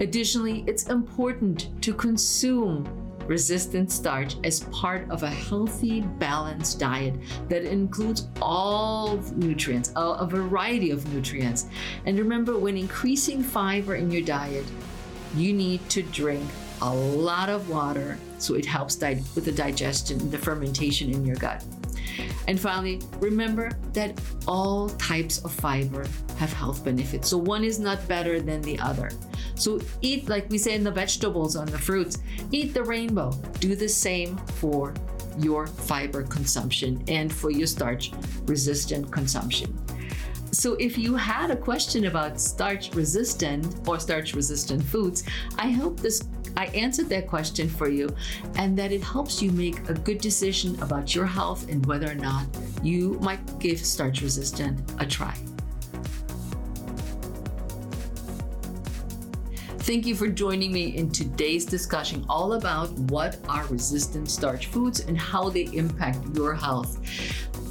Additionally, 0.00 0.64
it's 0.66 0.88
important 0.88 1.70
to 1.82 1.92
consume 1.92 3.03
resistant 3.26 3.90
starch 3.90 4.36
as 4.44 4.60
part 4.64 5.08
of 5.10 5.22
a 5.22 5.30
healthy, 5.30 6.00
balanced 6.00 6.78
diet 6.78 7.14
that 7.48 7.64
includes 7.64 8.28
all 8.40 9.16
nutrients, 9.34 9.92
a 9.96 10.26
variety 10.26 10.90
of 10.90 11.12
nutrients. 11.12 11.66
And 12.06 12.18
remember, 12.18 12.58
when 12.58 12.76
increasing 12.76 13.42
fiber 13.42 13.94
in 13.94 14.10
your 14.10 14.22
diet, 14.22 14.64
you 15.36 15.52
need 15.52 15.88
to 15.90 16.02
drink 16.02 16.48
a 16.82 16.94
lot 16.94 17.48
of 17.48 17.68
water 17.68 18.18
so 18.38 18.54
it 18.54 18.66
helps 18.66 18.96
di- 18.96 19.22
with 19.34 19.44
the 19.44 19.52
digestion 19.52 20.20
and 20.20 20.30
the 20.30 20.38
fermentation 20.38 21.10
in 21.10 21.24
your 21.24 21.36
gut. 21.36 21.64
And 22.48 22.58
finally, 22.58 23.00
remember 23.18 23.70
that 23.92 24.20
all 24.46 24.88
types 24.90 25.44
of 25.44 25.52
fiber 25.52 26.06
have 26.36 26.52
health 26.52 26.84
benefits. 26.84 27.28
So 27.28 27.38
one 27.38 27.64
is 27.64 27.78
not 27.78 28.06
better 28.08 28.40
than 28.40 28.60
the 28.62 28.78
other. 28.80 29.10
So 29.54 29.80
eat, 30.02 30.28
like 30.28 30.50
we 30.50 30.58
say 30.58 30.74
in 30.74 30.84
the 30.84 30.90
vegetables 30.90 31.56
and 31.56 31.68
the 31.68 31.78
fruits, 31.78 32.18
eat 32.50 32.74
the 32.74 32.82
rainbow. 32.82 33.30
Do 33.60 33.74
the 33.74 33.88
same 33.88 34.36
for 34.36 34.94
your 35.38 35.66
fiber 35.66 36.22
consumption 36.22 37.02
and 37.08 37.32
for 37.32 37.50
your 37.50 37.66
starch 37.66 38.12
resistant 38.46 39.10
consumption. 39.10 39.78
So, 40.54 40.74
if 40.74 40.96
you 40.96 41.16
had 41.16 41.50
a 41.50 41.56
question 41.56 42.04
about 42.04 42.40
starch 42.40 42.94
resistant 42.94 43.88
or 43.88 43.98
starch 43.98 44.34
resistant 44.34 44.84
foods, 44.84 45.24
I 45.58 45.70
hope 45.70 45.98
this 45.98 46.22
I 46.56 46.66
answered 46.66 47.08
that 47.08 47.26
question 47.26 47.68
for 47.68 47.88
you 47.88 48.08
and 48.54 48.78
that 48.78 48.92
it 48.92 49.02
helps 49.02 49.42
you 49.42 49.50
make 49.50 49.88
a 49.88 49.94
good 49.94 50.18
decision 50.18 50.80
about 50.80 51.12
your 51.12 51.26
health 51.26 51.68
and 51.68 51.84
whether 51.86 52.08
or 52.08 52.14
not 52.14 52.46
you 52.84 53.18
might 53.20 53.58
give 53.58 53.80
starch 53.80 54.22
resistant 54.22 54.78
a 55.00 55.06
try. 55.06 55.34
Thank 59.78 60.06
you 60.06 60.14
for 60.14 60.28
joining 60.28 60.72
me 60.72 60.96
in 60.96 61.10
today's 61.10 61.66
discussion 61.66 62.24
all 62.28 62.52
about 62.52 62.90
what 63.10 63.38
are 63.48 63.66
resistant 63.66 64.30
starch 64.30 64.66
foods 64.66 65.00
and 65.00 65.18
how 65.18 65.50
they 65.50 65.64
impact 65.74 66.24
your 66.36 66.54
health. 66.54 67.00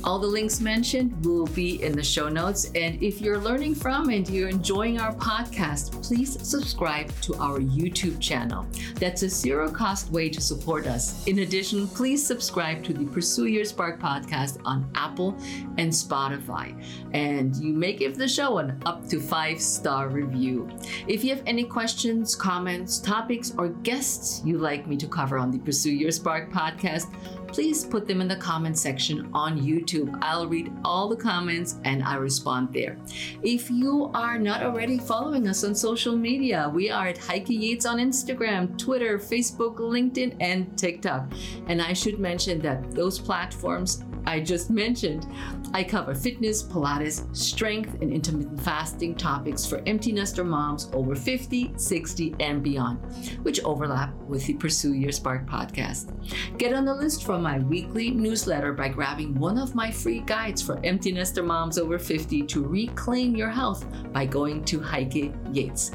All 0.04 0.20
the 0.20 0.28
links 0.28 0.60
mentioned 0.60 1.26
will 1.26 1.46
be 1.48 1.82
in 1.82 1.94
the 1.94 2.04
show 2.04 2.28
notes. 2.28 2.70
And 2.76 3.02
if 3.02 3.22
you're 3.22 3.38
learning 3.38 3.76
from 3.76 4.10
and 4.10 4.30
you're 4.30 4.50
enjoying 4.50 5.00
our 5.00 5.14
podcast, 5.16 6.04
please 6.04 6.38
subscribe 6.46 7.10
to 7.22 7.36
our 7.36 7.60
YouTube 7.60 8.20
channel. 8.20 8.66
That's 8.96 9.24
a 9.24 9.30
zero 9.30 9.72
cost 9.72 10.12
way 10.12 10.28
to 10.30 10.42
support 10.42 10.88
us. 10.88 11.26
In 11.26 11.40
addition, 11.40 11.88
please 11.88 12.26
subscribe 12.26 12.84
to 12.84 12.94
the 12.94 13.06
Pursue 13.06 13.48
Your 13.48 13.64
Spark 13.64 14.02
podcast 14.02 14.60
on 14.66 14.92
Apple 14.94 15.38
and 15.78 15.90
Spotify. 15.92 16.74
And 17.14 17.56
you 17.56 17.72
may 17.72 17.94
give 17.94 18.18
the 18.18 18.28
show 18.28 18.58
an 18.58 18.82
up 18.86 19.08
to 19.08 19.22
five 19.22 19.62
star 19.62 20.10
review. 20.10 20.70
If 21.08 21.24
you 21.24 21.30
have 21.30 21.44
any 21.46 21.64
questions, 21.64 22.36
comments, 22.36 23.00
topics, 23.00 23.54
or 23.58 23.70
guests 23.70 24.42
you'd 24.44 24.60
like 24.60 24.86
me 24.86 24.98
to 24.98 25.08
cover 25.08 25.38
on 25.38 25.50
the 25.50 25.60
Pursue 25.60 25.94
Your 25.94 26.12
Spark 26.12 26.52
podcast, 26.52 27.08
please 27.54 27.86
put 27.86 28.08
them 28.08 28.20
in 28.20 28.28
the 28.28 28.36
comment 28.36 28.76
section 28.76 29.30
on 29.32 29.62
YouTube. 29.62 30.18
I'll 30.24 30.48
read 30.48 30.74
all 30.84 31.08
the 31.08 31.16
comments 31.16 31.76
and 31.86 32.04
I 32.04 32.16
respond 32.16 32.74
there. 32.74 32.98
If 33.44 33.70
you 33.70 34.10
are 34.16 34.40
not 34.40 34.64
already 34.64 34.98
following 34.98 35.48
us 35.48 35.64
on 35.64 35.76
social 35.76 36.18
media, 36.18 36.72
we 36.74 36.90
are 36.90 37.10
at 37.10 37.20
Heike 37.20 37.50
Yates 37.50 37.86
on 37.86 38.00
Instagram, 38.00 38.76
Twitter, 38.80 39.20
Facebook, 39.20 39.76
LinkedIn, 39.78 40.36
and 40.40 40.76
TikTok. 40.76 41.32
And 41.68 41.80
I 41.80 41.94
should 41.94 42.18
mention 42.18 42.60
that 42.62 42.90
those 42.92 43.20
platforms 43.20 44.04
I 44.26 44.40
just 44.40 44.70
mentioned, 44.70 45.28
I 45.74 45.84
cover 45.84 46.16
fitness, 46.16 46.64
Pilates, 46.64 47.36
strength, 47.36 48.02
and 48.02 48.12
intermittent 48.12 48.62
fasting 48.62 49.16
topics 49.16 49.66
for 49.66 49.82
empty 49.86 50.12
nester 50.12 50.44
moms 50.44 50.90
over 50.94 51.16
50, 51.16 51.74
60, 51.76 52.36
and 52.40 52.64
beyond, 52.64 53.00
which 53.44 53.62
overlap 53.64 54.14
with 54.28 54.46
the 54.46 54.54
Pursue 54.54 54.94
Your 54.94 55.12
Spark 55.12 55.46
podcast. 55.46 56.12
Get 56.58 56.74
on 56.74 56.86
the 56.86 56.94
list 56.94 57.26
for 57.26 57.38
my 57.44 57.60
weekly 57.60 58.10
newsletter 58.10 58.74
by 58.74 58.88
grabbing 58.88 59.38
one 59.38 59.58
of 59.58 59.76
my 59.76 59.92
free 59.92 60.22
guides 60.22 60.62
for 60.62 60.80
empty 60.84 61.12
nester 61.12 61.44
moms 61.44 61.78
over 61.78 62.00
50 62.00 62.44
to 62.44 62.66
reclaim 62.66 63.36
your 63.36 63.50
health 63.50 63.86
by 64.12 64.26
going 64.26 64.64
to 64.66 64.80
Heike 64.80 65.34
Yates. 65.52 65.92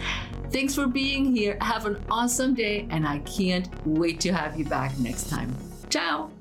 Thanks 0.50 0.74
for 0.74 0.86
being 0.86 1.34
here. 1.34 1.58
Have 1.60 1.86
an 1.86 2.02
awesome 2.10 2.54
day, 2.54 2.86
and 2.90 3.06
I 3.06 3.18
can't 3.20 3.68
wait 3.86 4.20
to 4.20 4.32
have 4.32 4.58
you 4.58 4.64
back 4.64 4.96
next 4.98 5.28
time. 5.28 5.54
Ciao. 5.90 6.37